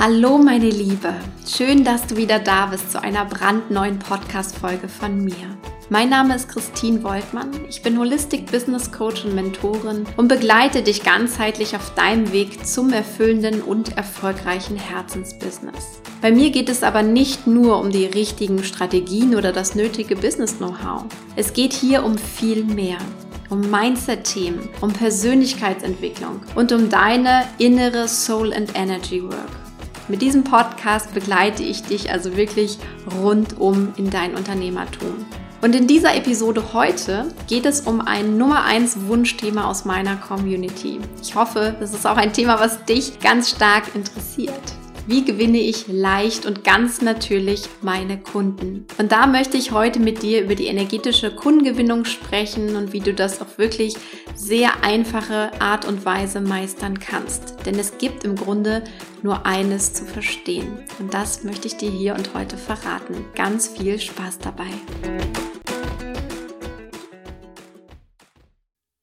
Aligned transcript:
Hallo 0.00 0.38
meine 0.38 0.70
Liebe, 0.70 1.12
schön, 1.44 1.82
dass 1.82 2.06
du 2.06 2.16
wieder 2.16 2.38
da 2.38 2.66
bist 2.66 2.92
zu 2.92 3.02
einer 3.02 3.24
brandneuen 3.24 3.98
Podcast-Folge 3.98 4.86
von 4.88 5.24
mir. 5.24 5.58
Mein 5.90 6.08
Name 6.08 6.36
ist 6.36 6.48
Christine 6.48 7.02
Woltmann, 7.02 7.50
ich 7.68 7.82
bin 7.82 7.98
Holistic 7.98 8.46
Business 8.46 8.92
Coach 8.92 9.24
und 9.24 9.34
Mentorin 9.34 10.06
und 10.16 10.28
begleite 10.28 10.82
dich 10.82 11.02
ganzheitlich 11.02 11.74
auf 11.74 11.94
deinem 11.94 12.30
Weg 12.30 12.64
zum 12.64 12.92
erfüllenden 12.92 13.60
und 13.60 13.96
erfolgreichen 13.96 14.76
Herzensbusiness. 14.76 16.00
Bei 16.22 16.30
mir 16.30 16.50
geht 16.50 16.68
es 16.68 16.84
aber 16.84 17.02
nicht 17.02 17.48
nur 17.48 17.80
um 17.80 17.90
die 17.90 18.06
richtigen 18.06 18.62
Strategien 18.62 19.34
oder 19.34 19.50
das 19.50 19.74
nötige 19.74 20.14
Business-Know-how. 20.14 21.06
Es 21.34 21.52
geht 21.52 21.72
hier 21.72 22.04
um 22.04 22.16
viel 22.16 22.62
mehr 22.62 22.98
um 23.50 23.68
Mindset-Themen, 23.68 24.68
um 24.80 24.92
Persönlichkeitsentwicklung 24.92 26.42
und 26.54 26.70
um 26.70 26.88
deine 26.88 27.44
innere 27.58 28.06
Soul 28.06 28.52
and 28.52 28.70
Energy 28.76 29.22
Work. 29.24 29.67
Mit 30.08 30.22
diesem 30.22 30.42
Podcast 30.42 31.12
begleite 31.12 31.62
ich 31.62 31.82
dich 31.82 32.10
also 32.10 32.34
wirklich 32.34 32.78
rundum 33.20 33.92
in 33.98 34.08
dein 34.08 34.34
Unternehmertum. 34.34 35.26
Und 35.60 35.74
in 35.74 35.86
dieser 35.86 36.16
Episode 36.16 36.72
heute 36.72 37.26
geht 37.46 37.66
es 37.66 37.82
um 37.82 38.00
ein 38.00 38.38
Nummer 38.38 38.64
1 38.64 39.06
Wunschthema 39.06 39.68
aus 39.68 39.84
meiner 39.84 40.16
Community. 40.16 40.98
Ich 41.20 41.34
hoffe, 41.34 41.76
das 41.78 41.92
ist 41.92 42.06
auch 42.06 42.16
ein 42.16 42.32
Thema, 42.32 42.58
was 42.58 42.82
dich 42.86 43.20
ganz 43.20 43.50
stark 43.50 43.94
interessiert. 43.94 44.54
Wie 45.08 45.24
gewinne 45.24 45.56
ich 45.56 45.86
leicht 45.88 46.44
und 46.44 46.64
ganz 46.64 47.00
natürlich 47.00 47.62
meine 47.80 48.20
Kunden? 48.20 48.84
Und 48.98 49.10
da 49.10 49.26
möchte 49.26 49.56
ich 49.56 49.72
heute 49.72 50.00
mit 50.00 50.22
dir 50.22 50.42
über 50.42 50.54
die 50.54 50.66
energetische 50.66 51.34
Kundengewinnung 51.34 52.04
sprechen 52.04 52.76
und 52.76 52.92
wie 52.92 53.00
du 53.00 53.14
das 53.14 53.40
auf 53.40 53.56
wirklich 53.56 53.96
sehr 54.34 54.84
einfache 54.84 55.50
Art 55.62 55.86
und 55.86 56.04
Weise 56.04 56.42
meistern 56.42 56.98
kannst. 56.98 57.64
Denn 57.64 57.78
es 57.78 57.96
gibt 57.96 58.24
im 58.24 58.36
Grunde 58.36 58.84
nur 59.22 59.46
eines 59.46 59.94
zu 59.94 60.04
verstehen. 60.04 60.80
Und 60.98 61.14
das 61.14 61.42
möchte 61.42 61.68
ich 61.68 61.78
dir 61.78 61.90
hier 61.90 62.14
und 62.14 62.34
heute 62.34 62.58
verraten. 62.58 63.24
Ganz 63.34 63.66
viel 63.66 63.98
Spaß 63.98 64.40
dabei. 64.40 64.68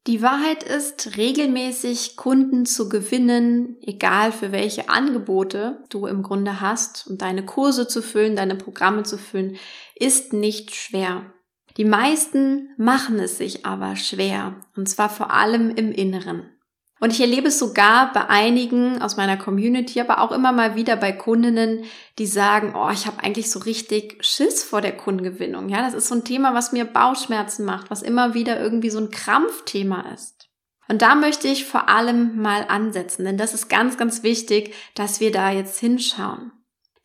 Die 0.08 0.22
Wahrheit 0.22 0.64
ist, 0.64 1.18
regelmäßig 1.18 2.16
Kunden 2.16 2.68
zu 2.68 2.90
gewinnen, 2.90 3.78
egal 3.82 4.32
für 4.32 4.52
welche 4.52 4.88
Angebote 4.88 5.84
du 5.90 6.06
im 6.06 6.22
Grunde 6.22 6.62
hast 6.62 7.08
und 7.08 7.24
deine 7.24 7.44
Kurse 7.44 7.88
zu 7.88 8.04
füllen, 8.04 8.36
deine 8.36 8.56
Programme 8.56 9.02
zu 9.02 9.18
füllen, 9.18 9.58
ist 9.96 10.32
nicht 10.32 10.76
schwer. 10.76 11.34
Die 11.78 11.86
meisten 11.86 12.70
machen 12.78 13.20
es 13.20 13.38
sich 13.38 13.66
aber 13.66 13.96
schwer, 13.96 14.62
und 14.76 14.88
zwar 14.88 15.10
vor 15.10 15.34
allem 15.34 15.72
im 15.72 15.92
Inneren. 15.92 16.55
Und 17.02 17.12
ich 17.12 17.20
erlebe 17.20 17.50
es 17.50 17.60
sogar 17.60 18.14
bei 18.14 18.30
einigen 18.30 19.02
aus 19.02 19.18
meiner 19.18 19.36
Community, 19.36 20.00
aber 20.00 20.22
auch 20.22 20.32
immer 20.32 20.54
mal 20.54 20.76
wieder 20.76 20.96
bei 20.96 21.12
Kundinnen, 21.12 21.84
die 22.18 22.26
sagen, 22.26 22.74
oh, 22.76 22.90
ich 22.90 23.06
habe 23.06 23.22
eigentlich 23.22 23.52
so 23.52 23.60
richtig 23.60 24.24
Schiss 24.24 24.64
vor 24.64 24.80
der 24.80 24.96
Kundengewinnung. 24.96 25.68
Ja, 25.68 25.82
das 25.82 25.94
ist 25.94 26.08
so 26.08 26.16
ein 26.16 26.24
Thema, 26.24 26.54
was 26.54 26.72
mir 26.72 26.86
Bauchschmerzen 26.86 27.66
macht, 27.66 27.92
was 27.92 28.02
immer 28.02 28.34
wieder 28.34 28.60
irgendwie 28.60 28.90
so 28.90 29.00
ein 29.00 29.10
Krampfthema 29.10 30.10
ist. 30.14 30.48
Und 30.88 31.02
da 31.02 31.16
möchte 31.16 31.48
ich 31.48 31.66
vor 31.66 31.90
allem 31.90 32.42
mal 32.42 32.66
ansetzen, 32.70 33.26
denn 33.26 33.38
das 33.38 33.54
ist 33.54 33.70
ganz, 33.70 33.98
ganz 33.98 34.24
wichtig, 34.24 34.74
dass 34.94 35.20
wir 35.20 35.32
da 35.32 35.52
jetzt 35.52 35.80
hinschauen. 35.80 36.52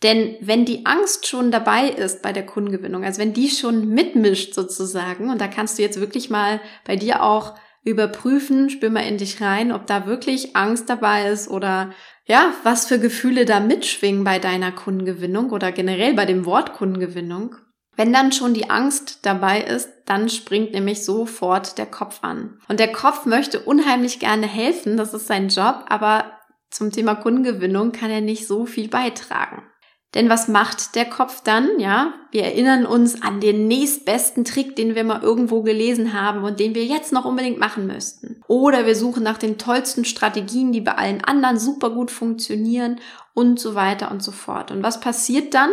Denn 0.03 0.37
wenn 0.41 0.65
die 0.65 0.87
Angst 0.87 1.27
schon 1.27 1.51
dabei 1.51 1.89
ist 1.89 2.23
bei 2.23 2.33
der 2.33 2.47
Kundengewinnung, 2.47 3.05
also 3.05 3.21
wenn 3.21 3.35
die 3.35 3.51
schon 3.51 3.89
mitmischt 3.89 4.55
sozusagen, 4.55 5.31
und 5.31 5.41
da 5.41 5.49
kannst 5.49 5.79
du 5.79 5.83
jetzt 5.83 6.01
wirklich 6.01 6.31
mal 6.31 6.61
bei 6.87 6.97
dir 6.97 7.23
auch 7.23 7.55
überprüfen, 7.83 8.69
spür 8.71 8.91
mal 8.91 9.07
in 9.07 9.19
dich 9.19 9.41
rein, 9.41 9.73
ob 9.73 9.87
da 9.87 10.07
wirklich 10.07 10.55
Angst 10.57 10.91
dabei 10.91 11.29
ist 11.29 11.49
oder 11.49 11.93
ja, 12.27 12.53
was 12.63 12.87
für 12.87 12.99
Gefühle 12.99 13.45
da 13.45 13.61
mitschwingen 13.61 14.23
bei 14.25 14.39
deiner 14.39 14.73
Kundengewinnung 14.73 15.51
oder 15.51 15.73
generell 15.73 16.15
bei 16.15 16.27
dem 16.27 16.45
Wort 16.45 16.75
Kundengewinnung. 16.75 17.57
Wenn 17.97 18.13
dann 18.13 18.33
schon 18.33 18.55
die 18.55 18.71
Angst 18.71 19.21
dabei 19.27 19.63
ist, 19.63 19.91
dann 20.07 20.29
springt 20.29 20.73
nämlich 20.73 21.05
sofort 21.05 21.77
der 21.77 21.87
Kopf 21.87 22.21
an. 22.23 22.59
Und 22.69 22.81
der 22.81 22.93
Kopf 22.93 23.27
möchte 23.27 23.61
unheimlich 23.61 24.21
gerne 24.21 24.47
helfen, 24.47 24.97
das 24.97 25.13
ist 25.13 25.27
sein 25.27 25.49
Job, 25.49 25.85
aber 25.89 26.39
zum 26.71 26.93
Thema 26.93 27.15
Kundengewinnung 27.15 27.93
kann 27.93 28.11
er 28.11 28.21
nicht 28.21 28.47
so 28.47 28.65
viel 28.65 28.89
beitragen. 28.89 29.70
Denn 30.15 30.29
was 30.29 30.49
macht 30.49 30.97
der 30.97 31.05
Kopf 31.05 31.41
dann? 31.43 31.79
Ja, 31.79 32.15
wir 32.33 32.43
erinnern 32.43 32.85
uns 32.85 33.23
an 33.23 33.41
den 33.41 33.69
nächstbesten 33.69 34.45
Trick, 34.45 34.75
den 34.75 34.97
wir 34.97 35.05
mal 35.05 35.23
irgendwo 35.23 35.63
gelesen 35.63 36.13
haben 36.13 36.43
und 36.43 36.59
den 36.59 36.75
wir 36.75 36.85
jetzt 36.85 37.13
noch 37.13 37.25
unbedingt 37.25 37.59
machen 37.59 37.87
müssten. 37.87 38.41
Oder 38.49 38.87
wir 38.87 38.97
suchen 38.97 39.23
nach 39.23 39.39
den 39.39 39.57
tollsten 39.57 40.05
Strategien, 40.05 40.73
die 40.73 40.81
bei 40.81 40.97
allen 40.97 41.23
anderen 41.23 41.59
super 41.59 41.91
gut 41.91 42.11
funktionieren 42.11 42.99
und 43.35 43.61
so 43.61 43.77
weiter 43.77 44.11
und 44.11 44.23
so 44.23 44.33
fort. 44.33 44.73
Und 44.73 44.83
was 44.83 44.99
passiert 44.99 45.55
dann? 45.55 45.71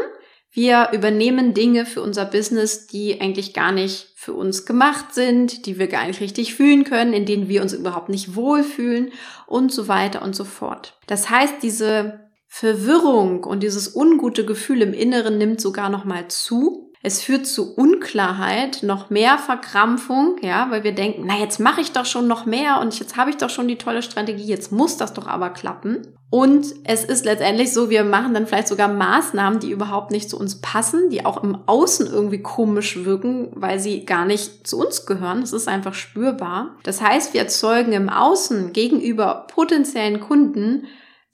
Wir 0.51 0.89
übernehmen 0.93 1.53
Dinge 1.53 1.85
für 1.85 2.01
unser 2.01 2.25
Business, 2.25 2.87
die 2.87 3.19
eigentlich 3.19 3.53
gar 3.53 3.71
nicht 3.71 4.07
für 4.15 4.33
uns 4.33 4.65
gemacht 4.65 5.13
sind, 5.13 5.65
die 5.65 5.77
wir 5.77 5.87
gar 5.87 6.07
nicht 6.07 6.21
richtig 6.21 6.55
fühlen 6.55 6.83
können, 6.83 7.13
in 7.13 7.25
denen 7.25 7.47
wir 7.47 7.61
uns 7.61 7.73
überhaupt 7.73 8.09
nicht 8.09 8.35
wohlfühlen 8.35 9.11
und 9.45 9.71
so 9.71 9.87
weiter 9.87 10.21
und 10.21 10.35
so 10.35 10.45
fort. 10.45 10.97
Das 11.07 11.29
heißt, 11.29 11.55
diese 11.61 12.26
Verwirrung 12.47 13.43
und 13.43 13.61
dieses 13.61 13.95
ungute 13.95 14.45
Gefühl 14.45 14.81
im 14.81 14.93
Inneren 14.93 15.37
nimmt 15.37 15.61
sogar 15.61 15.89
noch 15.89 16.05
mal 16.05 16.27
zu. 16.27 16.87
Es 17.03 17.21
führt 17.21 17.45
zu 17.45 17.75
Unklarheit, 17.75 18.81
noch 18.81 19.09
mehr 19.09 19.37
Verkrampfung, 19.37 20.37
ja, 20.41 20.71
weil 20.71 20.83
wir 20.83 20.93
denken, 20.93 21.23
na 21.25 21.37
jetzt 21.37 21.59
mache 21.59 21.79
ich 21.79 21.91
doch 21.91 22.05
schon 22.05 22.27
noch 22.27 22.45
mehr 22.45 22.81
und 22.81 22.97
jetzt 22.99 23.15
habe 23.15 23.29
ich 23.29 23.37
doch 23.37 23.49
schon 23.49 23.67
die 23.67 23.77
tolle 23.77 24.01
Strategie, 24.01 24.45
jetzt 24.45 24.71
muss 24.71 24.97
das 24.97 25.13
doch 25.13 25.27
aber 25.27 25.51
klappen. 25.51 26.01
Und 26.29 26.65
es 26.83 27.05
ist 27.05 27.23
letztendlich 27.23 27.71
so, 27.71 27.89
wir 27.89 28.03
machen 28.03 28.33
dann 28.33 28.47
vielleicht 28.47 28.67
sogar 28.67 28.89
Maßnahmen, 28.89 29.59
die 29.59 29.71
überhaupt 29.71 30.11
nicht 30.11 30.29
zu 30.29 30.37
uns 30.37 30.59
passen, 30.59 31.09
die 31.09 31.25
auch 31.25 31.41
im 31.43 31.57
Außen 31.67 32.07
irgendwie 32.07 32.41
komisch 32.41 33.05
wirken, 33.05 33.51
weil 33.53 33.79
sie 33.79 34.03
gar 34.03 34.25
nicht 34.25 34.67
zu 34.67 34.77
uns 34.79 35.05
gehören. 35.05 35.41
Es 35.41 35.53
ist 35.53 35.69
einfach 35.69 35.93
spürbar. 35.93 36.75
Das 36.83 37.01
heißt, 37.01 37.33
wir 37.33 37.41
erzeugen 37.41 37.93
im 37.93 38.09
Außen 38.09 38.73
gegenüber 38.73 39.47
potenziellen 39.47 40.19
Kunden 40.19 40.87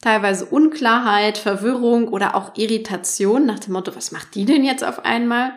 teilweise 0.03 0.45
Unklarheit, 0.45 1.37
Verwirrung 1.37 2.09
oder 2.09 2.35
auch 2.35 2.57
Irritation 2.57 3.45
nach 3.45 3.59
dem 3.59 3.73
Motto, 3.73 3.95
was 3.95 4.11
macht 4.11 4.35
die 4.35 4.45
denn 4.45 4.63
jetzt 4.63 4.83
auf 4.83 5.05
einmal? 5.05 5.53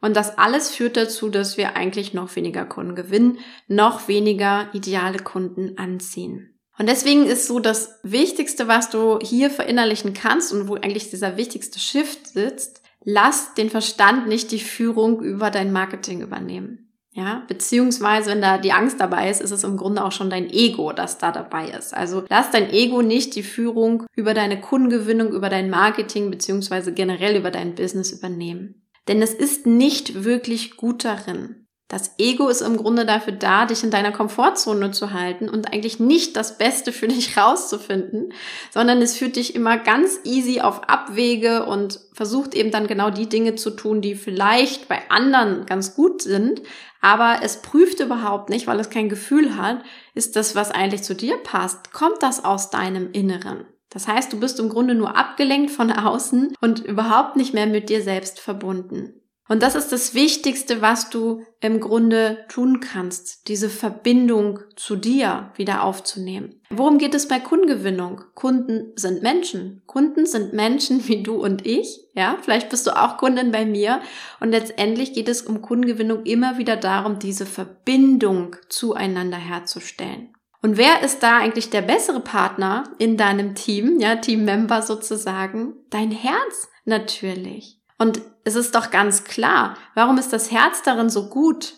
Und 0.00 0.16
das 0.16 0.38
alles 0.38 0.70
führt 0.70 0.96
dazu, 0.96 1.28
dass 1.28 1.56
wir 1.56 1.74
eigentlich 1.74 2.14
noch 2.14 2.36
weniger 2.36 2.64
Kunden 2.64 2.94
gewinnen, 2.94 3.38
noch 3.66 4.06
weniger 4.06 4.68
ideale 4.72 5.18
Kunden 5.18 5.76
anziehen. 5.76 6.54
Und 6.78 6.88
deswegen 6.88 7.26
ist 7.26 7.48
so 7.48 7.58
das 7.58 7.98
Wichtigste, 8.04 8.68
was 8.68 8.90
du 8.90 9.18
hier 9.20 9.50
verinnerlichen 9.50 10.12
kannst 10.12 10.52
und 10.52 10.68
wo 10.68 10.76
eigentlich 10.76 11.10
dieser 11.10 11.36
wichtigste 11.36 11.80
Shift 11.80 12.28
sitzt, 12.28 12.82
lass 13.02 13.54
den 13.54 13.70
Verstand 13.70 14.28
nicht 14.28 14.52
die 14.52 14.60
Führung 14.60 15.20
über 15.20 15.50
dein 15.50 15.72
Marketing 15.72 16.20
übernehmen. 16.20 16.87
Ja, 17.18 17.42
beziehungsweise 17.48 18.30
wenn 18.30 18.40
da 18.40 18.58
die 18.58 18.70
Angst 18.70 19.00
dabei 19.00 19.28
ist, 19.28 19.40
ist 19.40 19.50
es 19.50 19.64
im 19.64 19.76
Grunde 19.76 20.04
auch 20.04 20.12
schon 20.12 20.30
dein 20.30 20.48
Ego, 20.48 20.92
das 20.92 21.18
da 21.18 21.32
dabei 21.32 21.68
ist. 21.70 21.92
Also 21.92 22.22
lass 22.28 22.52
dein 22.52 22.70
Ego 22.70 23.02
nicht 23.02 23.34
die 23.34 23.42
Führung 23.42 24.04
über 24.14 24.34
deine 24.34 24.60
Kundengewinnung, 24.60 25.32
über 25.32 25.48
dein 25.48 25.68
Marketing, 25.68 26.30
beziehungsweise 26.30 26.94
generell 26.94 27.36
über 27.36 27.50
dein 27.50 27.74
Business 27.74 28.12
übernehmen. 28.12 28.86
Denn 29.08 29.20
es 29.20 29.34
ist 29.34 29.66
nicht 29.66 30.22
wirklich 30.22 30.76
gut 30.76 31.04
darin. 31.04 31.66
Das 31.88 32.12
Ego 32.18 32.48
ist 32.48 32.60
im 32.60 32.76
Grunde 32.76 33.06
dafür 33.06 33.32
da, 33.32 33.64
dich 33.64 33.82
in 33.82 33.90
deiner 33.90 34.12
Komfortzone 34.12 34.90
zu 34.90 35.14
halten 35.14 35.48
und 35.48 35.72
eigentlich 35.72 35.98
nicht 35.98 36.36
das 36.36 36.58
Beste 36.58 36.92
für 36.92 37.08
dich 37.08 37.36
rauszufinden, 37.38 38.34
sondern 38.70 39.00
es 39.00 39.16
führt 39.16 39.36
dich 39.36 39.54
immer 39.54 39.78
ganz 39.78 40.20
easy 40.24 40.60
auf 40.60 40.82
Abwege 40.88 41.64
und 41.64 42.00
versucht 42.12 42.54
eben 42.54 42.70
dann 42.70 42.86
genau 42.86 43.08
die 43.10 43.28
Dinge 43.28 43.54
zu 43.54 43.70
tun, 43.70 44.02
die 44.02 44.16
vielleicht 44.16 44.88
bei 44.88 45.00
anderen 45.08 45.64
ganz 45.64 45.94
gut 45.94 46.20
sind, 46.20 46.62
aber 47.00 47.38
es 47.42 47.62
prüft 47.62 48.00
überhaupt 48.00 48.50
nicht, 48.50 48.66
weil 48.66 48.80
es 48.80 48.90
kein 48.90 49.08
Gefühl 49.08 49.56
hat, 49.56 49.82
ist 50.14 50.36
das, 50.36 50.54
was 50.54 50.70
eigentlich 50.70 51.02
zu 51.02 51.14
dir 51.14 51.38
passt, 51.38 51.92
kommt 51.92 52.22
das 52.22 52.44
aus 52.44 52.68
deinem 52.68 53.12
Inneren. 53.12 53.64
Das 53.88 54.06
heißt, 54.06 54.30
du 54.32 54.40
bist 54.40 54.60
im 54.60 54.68
Grunde 54.68 54.94
nur 54.94 55.16
abgelenkt 55.16 55.70
von 55.70 55.90
außen 55.90 56.54
und 56.60 56.80
überhaupt 56.80 57.36
nicht 57.36 57.54
mehr 57.54 57.66
mit 57.66 57.88
dir 57.88 58.02
selbst 58.02 58.40
verbunden. 58.40 59.14
Und 59.48 59.62
das 59.62 59.74
ist 59.74 59.92
das 59.92 60.14
Wichtigste, 60.14 60.82
was 60.82 61.08
du 61.08 61.42
im 61.60 61.80
Grunde 61.80 62.44
tun 62.48 62.80
kannst, 62.80 63.48
diese 63.48 63.70
Verbindung 63.70 64.60
zu 64.76 64.94
dir 64.94 65.52
wieder 65.56 65.82
aufzunehmen. 65.82 66.60
Worum 66.68 66.98
geht 66.98 67.14
es 67.14 67.26
bei 67.28 67.40
Kundengewinnung? 67.40 68.22
Kunden 68.34 68.92
sind 68.96 69.22
Menschen. 69.22 69.82
Kunden 69.86 70.26
sind 70.26 70.52
Menschen 70.52 71.08
wie 71.08 71.22
du 71.22 71.42
und 71.42 71.66
ich. 71.66 72.00
Ja, 72.14 72.36
vielleicht 72.42 72.68
bist 72.68 72.86
du 72.86 72.90
auch 72.90 73.16
Kundin 73.16 73.50
bei 73.50 73.64
mir. 73.64 74.00
Und 74.38 74.50
letztendlich 74.50 75.14
geht 75.14 75.28
es 75.28 75.42
um 75.42 75.62
Kundengewinnung 75.62 76.24
immer 76.24 76.58
wieder 76.58 76.76
darum, 76.76 77.18
diese 77.18 77.46
Verbindung 77.46 78.54
zueinander 78.68 79.38
herzustellen. 79.38 80.34
Und 80.60 80.76
wer 80.76 81.02
ist 81.02 81.22
da 81.22 81.38
eigentlich 81.38 81.70
der 81.70 81.82
bessere 81.82 82.20
Partner 82.20 82.84
in 82.98 83.16
deinem 83.16 83.54
Team, 83.54 84.00
ja, 84.00 84.16
Teammember 84.16 84.82
sozusagen? 84.82 85.74
Dein 85.88 86.10
Herz 86.10 86.68
natürlich. 86.84 87.77
Und 87.98 88.20
es 88.44 88.54
ist 88.54 88.74
doch 88.74 88.90
ganz 88.90 89.24
klar, 89.24 89.76
warum 89.94 90.18
ist 90.18 90.32
das 90.32 90.50
Herz 90.50 90.82
darin 90.82 91.10
so 91.10 91.28
gut? 91.28 91.74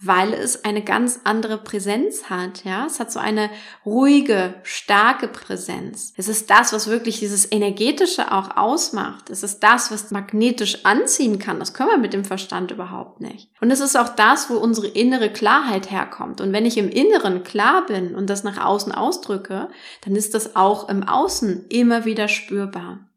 weil 0.00 0.32
es 0.32 0.64
eine 0.64 0.82
ganz 0.82 1.20
andere 1.24 1.58
Präsenz 1.58 2.30
hat, 2.30 2.64
ja. 2.64 2.86
Es 2.86 3.00
hat 3.00 3.10
so 3.10 3.18
eine 3.18 3.50
ruhige, 3.84 4.54
starke 4.62 5.26
Präsenz. 5.26 6.12
Es 6.16 6.28
ist 6.28 6.50
das, 6.50 6.72
was 6.72 6.86
wirklich 6.86 7.18
dieses 7.18 7.50
energetische 7.50 8.30
auch 8.32 8.56
ausmacht. 8.56 9.28
Es 9.28 9.42
ist 9.42 9.60
das, 9.60 9.90
was 9.90 10.12
magnetisch 10.12 10.84
anziehen 10.84 11.40
kann. 11.40 11.58
Das 11.58 11.74
können 11.74 11.90
wir 11.90 11.98
mit 11.98 12.12
dem 12.12 12.24
Verstand 12.24 12.70
überhaupt 12.70 13.20
nicht. 13.20 13.50
Und 13.60 13.72
es 13.72 13.80
ist 13.80 13.96
auch 13.96 14.10
das, 14.10 14.48
wo 14.48 14.54
unsere 14.54 14.86
innere 14.86 15.32
Klarheit 15.32 15.90
herkommt. 15.90 16.40
Und 16.40 16.52
wenn 16.52 16.66
ich 16.66 16.78
im 16.78 16.90
Inneren 16.90 17.42
klar 17.42 17.84
bin 17.86 18.14
und 18.14 18.30
das 18.30 18.44
nach 18.44 18.64
außen 18.64 18.92
ausdrücke, 18.92 19.68
dann 20.02 20.14
ist 20.14 20.32
das 20.32 20.54
auch 20.54 20.88
im 20.88 21.02
Außen 21.02 21.66
immer 21.70 22.04
wieder 22.04 22.28
spürbar. 22.28 23.07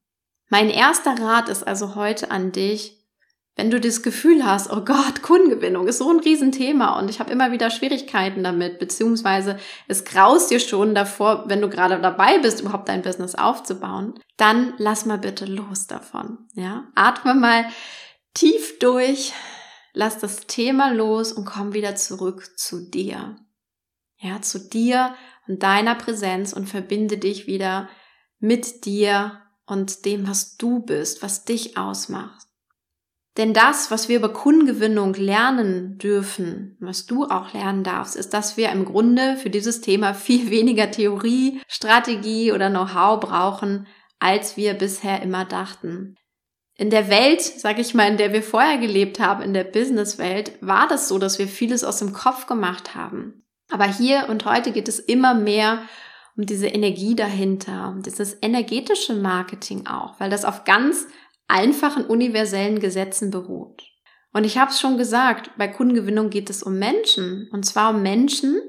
Mein 0.52 0.70
erster 0.70 1.18
Rat 1.18 1.48
ist 1.48 1.66
also 1.66 1.96
heute 1.96 2.30
an 2.30 2.52
dich, 2.52 2.98
wenn 3.56 3.72
du 3.72 3.80
das 3.80 4.04
Gefühl 4.04 4.46
hast, 4.46 4.70
oh 4.70 4.84
Gott, 4.84 5.22
Kundengewinnung 5.22 5.88
ist 5.88 6.00
so 6.00 6.10
ein 6.10 6.20
Riesenthema 6.20 7.00
und 7.00 7.10
ich 7.10 7.22
habe 7.22 7.32
immer 7.32 7.54
wieder 7.54 7.70
Schwierigkeiten 7.70 8.44
damit, 8.44 8.78
beziehungsweise 8.78 9.58
es 9.88 10.04
graust 10.04 10.52
dir 10.52 10.60
schon 10.60 10.94
davor, 10.94 11.46
wenn 11.48 11.62
du 11.62 11.70
gerade 11.70 12.02
dabei 12.02 12.40
bist, 12.40 12.60
überhaupt 12.60 12.90
dein 12.90 13.02
Business 13.02 13.36
aufzubauen, 13.36 14.20
dann 14.36 14.74
lass 14.78 15.06
mal 15.06 15.18
bitte 15.18 15.46
los 15.46 15.88
davon. 15.88 16.50
Ja, 16.54 16.84
atme 16.96 17.34
mal 17.34 17.66
tief 18.34 18.78
durch, 18.80 19.32
lass 19.94 20.18
das 20.18 20.48
Thema 20.48 20.92
los 20.92 21.32
und 21.32 21.46
komm 21.46 21.74
wieder 21.74 21.96
zurück 21.96 22.58
zu 22.58 22.90
dir. 22.90 23.38
Ja, 24.18 24.42
zu 24.42 24.60
dir 24.60 25.16
und 25.48 25.64
deiner 25.64 25.96
Präsenz 25.96 26.52
und 26.52 26.68
verbinde 26.68 27.18
dich 27.18 27.48
wieder 27.48 27.88
mit 28.40 28.84
dir 28.84 29.41
und 29.72 30.04
dem, 30.04 30.28
was 30.28 30.58
du 30.58 30.80
bist, 30.80 31.24
was 31.24 31.46
dich 31.46 31.78
ausmacht. 31.78 32.46
Denn 33.38 33.54
das, 33.54 33.90
was 33.90 34.10
wir 34.10 34.18
über 34.18 34.34
Kundengewinnung 34.34 35.14
lernen 35.14 35.98
dürfen, 35.98 36.76
was 36.82 37.06
du 37.06 37.24
auch 37.24 37.54
lernen 37.54 37.86
darfst, 37.86 38.18
ist, 38.18 38.34
dass 38.34 38.58
wir 38.58 38.70
im 38.70 38.84
Grunde 38.84 39.38
für 39.38 39.50
dieses 39.50 39.80
Thema 39.80 40.14
viel 40.28 40.50
weniger 40.50 40.92
Theorie, 40.92 41.62
Strategie 41.70 42.52
oder 42.52 42.70
Know-how 42.70 43.22
brauchen, 43.22 43.88
als 44.20 44.58
wir 44.58 44.74
bisher 44.74 45.22
immer 45.22 45.46
dachten. 45.46 46.18
In 46.76 46.90
der 46.90 47.10
Welt, 47.10 47.42
sag 47.42 47.80
ich 47.80 47.94
mal, 47.94 48.10
in 48.10 48.18
der 48.18 48.34
wir 48.34 48.44
vorher 48.44 48.78
gelebt 48.78 49.22
haben, 49.22 49.42
in 49.42 49.54
der 49.54 49.64
Businesswelt, 49.64 50.52
war 50.60 50.90
das 50.90 51.08
so, 51.08 51.18
dass 51.18 51.40
wir 51.40 51.48
vieles 51.48 51.86
aus 51.86 52.00
dem 52.00 52.12
Kopf 52.12 52.46
gemacht 52.46 52.94
haben. 52.94 53.46
Aber 53.72 53.86
hier 53.86 54.28
und 54.28 54.44
heute 54.44 54.74
geht 54.74 54.90
es 54.90 55.00
immer 55.00 55.34
mehr 55.34 55.84
um 56.42 56.48
diese 56.48 56.68
Energie 56.68 57.16
dahinter, 57.16 57.90
um 57.90 58.02
dieses 58.02 58.36
energetische 58.42 59.14
Marketing 59.14 59.86
auch, 59.86 60.20
weil 60.20 60.32
das 60.32 60.44
auf 60.44 60.64
ganz 60.64 61.06
einfachen 61.48 62.04
universellen 62.04 62.80
Gesetzen 62.80 63.30
beruht. 63.30 63.84
Und 64.34 64.44
ich 64.44 64.58
habe 64.58 64.72
es 64.72 64.80
schon 64.80 64.98
gesagt, 64.98 65.52
bei 65.58 65.68
Kundengewinnung 65.68 66.32
geht 66.32 66.50
es 66.50 66.64
um 66.64 66.80
Menschen. 66.80 67.48
Und 67.52 67.64
zwar 67.64 67.94
um 67.94 68.02
Menschen, 68.02 68.60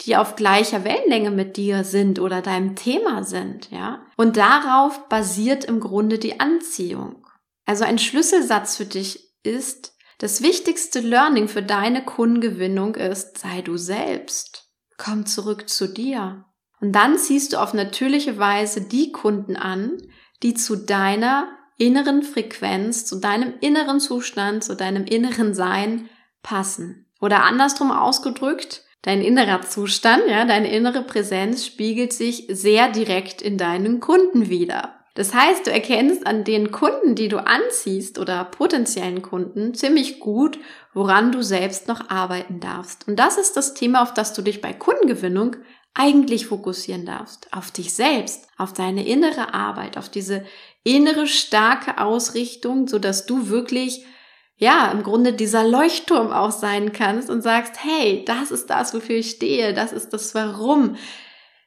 die 0.00 0.16
auf 0.16 0.36
gleicher 0.36 0.84
Wellenlänge 0.84 1.30
mit 1.30 1.58
dir 1.58 1.84
sind 1.84 2.18
oder 2.18 2.40
deinem 2.40 2.76
Thema 2.76 3.24
sind, 3.24 3.70
ja. 3.70 4.06
Und 4.16 4.38
darauf 4.38 5.08
basiert 5.10 5.66
im 5.66 5.80
Grunde 5.80 6.18
die 6.18 6.40
Anziehung. 6.40 7.26
Also 7.66 7.84
ein 7.84 7.98
Schlüsselsatz 7.98 8.78
für 8.78 8.86
dich 8.86 9.34
ist, 9.42 9.94
das 10.16 10.42
wichtigste 10.42 11.00
Learning 11.00 11.46
für 11.48 11.62
deine 11.62 12.04
Kundengewinnung 12.04 12.94
ist, 12.94 13.36
sei 13.36 13.60
du 13.60 13.76
selbst. 13.76 14.70
Komm 14.96 15.26
zurück 15.26 15.68
zu 15.68 15.88
dir. 15.88 16.46
Und 16.82 16.92
dann 16.92 17.16
ziehst 17.16 17.52
du 17.52 17.58
auf 17.58 17.74
natürliche 17.74 18.38
Weise 18.38 18.80
die 18.80 19.12
Kunden 19.12 19.54
an, 19.54 19.98
die 20.42 20.54
zu 20.54 20.74
deiner 20.74 21.46
inneren 21.78 22.24
Frequenz, 22.24 23.06
zu 23.06 23.20
deinem 23.20 23.54
inneren 23.60 24.00
Zustand, 24.00 24.64
zu 24.64 24.74
deinem 24.74 25.04
inneren 25.04 25.54
Sein 25.54 26.08
passen. 26.42 27.06
Oder 27.20 27.44
andersrum 27.44 27.92
ausgedrückt, 27.92 28.82
dein 29.02 29.22
innerer 29.22 29.62
Zustand, 29.62 30.24
ja, 30.28 30.44
deine 30.44 30.74
innere 30.74 31.02
Präsenz 31.02 31.64
spiegelt 31.64 32.12
sich 32.12 32.48
sehr 32.50 32.90
direkt 32.90 33.42
in 33.42 33.58
deinen 33.58 34.00
Kunden 34.00 34.48
wieder. 34.48 34.98
Das 35.14 35.34
heißt, 35.34 35.66
du 35.66 35.70
erkennst 35.70 36.26
an 36.26 36.42
den 36.42 36.72
Kunden, 36.72 37.14
die 37.14 37.28
du 37.28 37.38
anziehst 37.38 38.18
oder 38.18 38.44
potenziellen 38.44 39.22
Kunden 39.22 39.74
ziemlich 39.74 40.18
gut, 40.18 40.58
woran 40.94 41.30
du 41.30 41.42
selbst 41.42 41.86
noch 41.86 42.10
arbeiten 42.10 42.58
darfst. 42.58 43.06
Und 43.06 43.20
das 43.20 43.36
ist 43.36 43.56
das 43.56 43.74
Thema, 43.74 44.02
auf 44.02 44.14
das 44.14 44.32
du 44.32 44.42
dich 44.42 44.60
bei 44.60 44.72
Kundengewinnung 44.72 45.56
eigentlich 45.94 46.46
fokussieren 46.46 47.04
darfst. 47.04 47.52
Auf 47.52 47.70
dich 47.70 47.92
selbst, 47.94 48.48
auf 48.56 48.72
deine 48.72 49.06
innere 49.06 49.54
Arbeit, 49.54 49.96
auf 49.98 50.08
diese 50.08 50.44
innere 50.84 51.26
starke 51.26 51.98
Ausrichtung, 51.98 52.88
so 52.88 52.98
dass 52.98 53.26
du 53.26 53.48
wirklich 53.48 54.04
ja, 54.62 54.92
im 54.92 55.02
Grunde 55.02 55.32
dieser 55.32 55.66
Leuchtturm 55.66 56.30
auch 56.30 56.52
sein 56.52 56.92
kannst 56.92 57.28
und 57.30 57.42
sagst, 57.42 57.82
hey, 57.82 58.24
das 58.24 58.52
ist 58.52 58.66
das, 58.70 58.94
wofür 58.94 59.16
ich 59.16 59.30
stehe, 59.30 59.74
das 59.74 59.92
ist 59.92 60.10
das 60.10 60.36
Warum. 60.36 60.96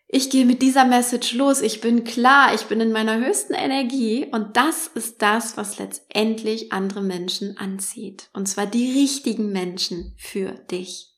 Ich 0.07 0.29
gehe 0.29 0.45
mit 0.45 0.61
dieser 0.61 0.85
Message 0.85 1.33
los, 1.33 1.61
ich 1.61 1.81
bin 1.81 2.05
klar, 2.05 2.53
ich 2.53 2.67
bin 2.67 2.79
in 2.79 2.93
meiner 2.93 3.17
höchsten 3.17 3.53
Energie 3.53 4.27
und 4.31 4.55
das 4.55 4.87
ist 4.87 5.21
das, 5.21 5.57
was 5.57 5.77
letztendlich 5.77 6.71
andere 6.71 7.01
Menschen 7.01 7.57
anzieht. 7.57 8.29
Und 8.31 8.47
zwar 8.47 8.65
die 8.65 8.93
richtigen 8.93 9.51
Menschen 9.51 10.13
für 10.17 10.51
dich. 10.51 11.14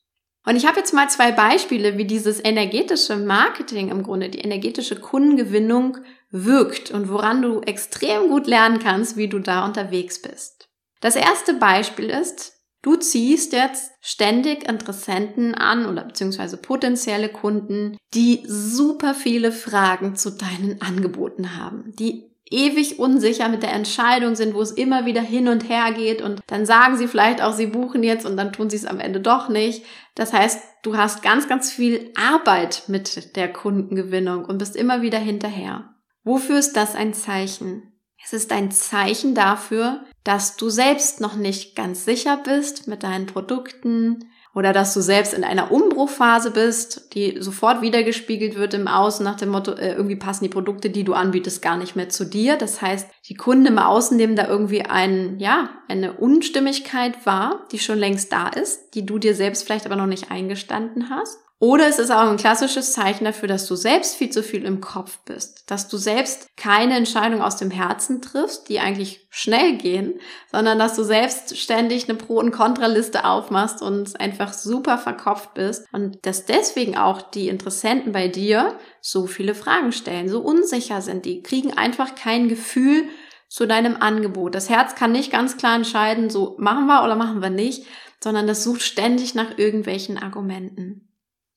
Und 0.48 0.56
ich 0.56 0.64
habe 0.64 0.78
jetzt 0.78 0.94
mal 0.94 1.10
zwei 1.10 1.30
Beispiele, 1.30 1.98
wie 1.98 2.06
dieses 2.06 2.42
energetische 2.42 3.16
Marketing 3.16 3.90
im 3.90 4.02
Grunde, 4.02 4.30
die 4.30 4.38
energetische 4.38 4.96
Kundengewinnung 4.98 5.98
wirkt 6.30 6.90
und 6.90 7.10
woran 7.10 7.42
du 7.42 7.60
extrem 7.60 8.30
gut 8.30 8.46
lernen 8.46 8.78
kannst, 8.78 9.18
wie 9.18 9.28
du 9.28 9.40
da 9.40 9.66
unterwegs 9.66 10.22
bist. 10.22 10.70
Das 11.02 11.16
erste 11.16 11.52
Beispiel 11.52 12.08
ist, 12.08 12.54
du 12.80 12.96
ziehst 12.96 13.52
jetzt 13.52 13.92
ständig 14.00 14.66
Interessenten 14.66 15.54
an 15.54 15.84
oder 15.84 16.04
beziehungsweise 16.04 16.56
potenzielle 16.56 17.28
Kunden, 17.28 17.98
die 18.14 18.42
super 18.46 19.12
viele 19.12 19.52
Fragen 19.52 20.16
zu 20.16 20.30
deinen 20.30 20.80
Angeboten 20.80 21.58
haben, 21.58 21.92
die 21.98 22.24
ewig 22.50 22.98
unsicher 22.98 23.48
mit 23.48 23.62
der 23.62 23.72
Entscheidung 23.72 24.34
sind, 24.34 24.54
wo 24.54 24.60
es 24.60 24.70
immer 24.70 25.06
wieder 25.06 25.20
hin 25.20 25.48
und 25.48 25.68
her 25.68 25.92
geht 25.92 26.22
und 26.22 26.40
dann 26.46 26.66
sagen 26.66 26.96
sie 26.96 27.08
vielleicht 27.08 27.42
auch, 27.42 27.52
sie 27.52 27.66
buchen 27.66 28.02
jetzt 28.02 28.26
und 28.26 28.36
dann 28.36 28.52
tun 28.52 28.70
sie 28.70 28.76
es 28.76 28.86
am 28.86 29.00
Ende 29.00 29.20
doch 29.20 29.48
nicht. 29.48 29.84
Das 30.14 30.32
heißt, 30.32 30.60
du 30.82 30.96
hast 30.96 31.22
ganz, 31.22 31.48
ganz 31.48 31.70
viel 31.72 32.12
Arbeit 32.16 32.84
mit 32.88 33.36
der 33.36 33.52
Kundengewinnung 33.52 34.44
und 34.44 34.58
bist 34.58 34.76
immer 34.76 35.02
wieder 35.02 35.18
hinterher. 35.18 35.94
Wofür 36.24 36.58
ist 36.58 36.76
das 36.76 36.94
ein 36.94 37.14
Zeichen? 37.14 37.92
Es 38.24 38.32
ist 38.32 38.52
ein 38.52 38.70
Zeichen 38.70 39.34
dafür, 39.34 40.04
dass 40.24 40.56
du 40.56 40.68
selbst 40.68 41.20
noch 41.20 41.36
nicht 41.36 41.76
ganz 41.76 42.04
sicher 42.04 42.36
bist 42.36 42.88
mit 42.88 43.02
deinen 43.02 43.26
Produkten 43.26 44.28
oder 44.58 44.72
dass 44.72 44.92
du 44.92 45.00
selbst 45.00 45.34
in 45.34 45.44
einer 45.44 45.70
Umbruchphase 45.70 46.50
bist, 46.50 47.14
die 47.14 47.36
sofort 47.38 47.80
wiedergespiegelt 47.80 48.56
wird 48.56 48.74
im 48.74 48.88
Außen 48.88 49.22
nach 49.22 49.36
dem 49.36 49.50
Motto, 49.50 49.70
äh, 49.70 49.92
irgendwie 49.92 50.16
passen 50.16 50.42
die 50.42 50.50
Produkte, 50.50 50.90
die 50.90 51.04
du 51.04 51.14
anbietest, 51.14 51.62
gar 51.62 51.76
nicht 51.76 51.94
mehr 51.94 52.08
zu 52.08 52.24
dir. 52.24 52.56
Das 52.56 52.82
heißt, 52.82 53.08
die 53.28 53.34
Kunden 53.34 53.66
im 53.66 53.78
Außen 53.78 54.16
nehmen 54.16 54.34
da 54.34 54.48
irgendwie 54.48 54.82
ein, 54.82 55.38
ja, 55.38 55.70
eine 55.86 56.14
Unstimmigkeit 56.14 57.24
wahr, 57.24 57.68
die 57.70 57.78
schon 57.78 57.98
längst 57.98 58.32
da 58.32 58.48
ist, 58.48 58.96
die 58.96 59.06
du 59.06 59.20
dir 59.20 59.36
selbst 59.36 59.62
vielleicht 59.62 59.86
aber 59.86 59.94
noch 59.94 60.06
nicht 60.06 60.32
eingestanden 60.32 61.08
hast. 61.08 61.38
Oder 61.60 61.88
es 61.88 61.98
ist 61.98 62.12
auch 62.12 62.30
ein 62.30 62.36
klassisches 62.36 62.92
Zeichen 62.92 63.24
dafür, 63.24 63.48
dass 63.48 63.66
du 63.66 63.74
selbst 63.74 64.14
viel 64.14 64.30
zu 64.30 64.44
viel 64.44 64.64
im 64.64 64.80
Kopf 64.80 65.18
bist, 65.24 65.68
dass 65.68 65.88
du 65.88 65.96
selbst 65.96 66.46
keine 66.56 66.96
Entscheidung 66.96 67.42
aus 67.42 67.56
dem 67.56 67.72
Herzen 67.72 68.22
triffst, 68.22 68.68
die 68.68 68.78
eigentlich 68.78 69.26
schnell 69.28 69.76
gehen, 69.76 70.20
sondern 70.52 70.78
dass 70.78 70.94
du 70.94 71.02
selbst 71.02 71.58
ständig 71.58 72.08
eine 72.08 72.16
Pro- 72.16 72.38
und 72.38 72.52
Kontraliste 72.52 73.24
aufmachst 73.24 73.82
und 73.82 74.20
einfach 74.20 74.52
super 74.52 74.98
verkopft 74.98 75.54
bist. 75.54 75.84
Und 75.90 76.24
dass 76.24 76.46
deswegen 76.46 76.96
auch 76.96 77.22
die 77.22 77.48
Interessenten 77.48 78.12
bei 78.12 78.28
dir 78.28 78.78
so 79.00 79.26
viele 79.26 79.56
Fragen 79.56 79.90
stellen, 79.90 80.28
so 80.28 80.40
unsicher 80.40 81.02
sind, 81.02 81.24
die 81.24 81.42
kriegen 81.42 81.76
einfach 81.76 82.14
kein 82.14 82.48
Gefühl 82.48 83.02
zu 83.48 83.66
deinem 83.66 83.96
Angebot. 83.96 84.54
Das 84.54 84.70
Herz 84.70 84.94
kann 84.94 85.10
nicht 85.10 85.32
ganz 85.32 85.56
klar 85.56 85.74
entscheiden, 85.74 86.30
so 86.30 86.54
machen 86.60 86.86
wir 86.86 87.02
oder 87.02 87.16
machen 87.16 87.42
wir 87.42 87.50
nicht, 87.50 87.84
sondern 88.22 88.46
das 88.46 88.62
sucht 88.62 88.82
ständig 88.82 89.34
nach 89.34 89.58
irgendwelchen 89.58 90.18
Argumenten 90.18 91.07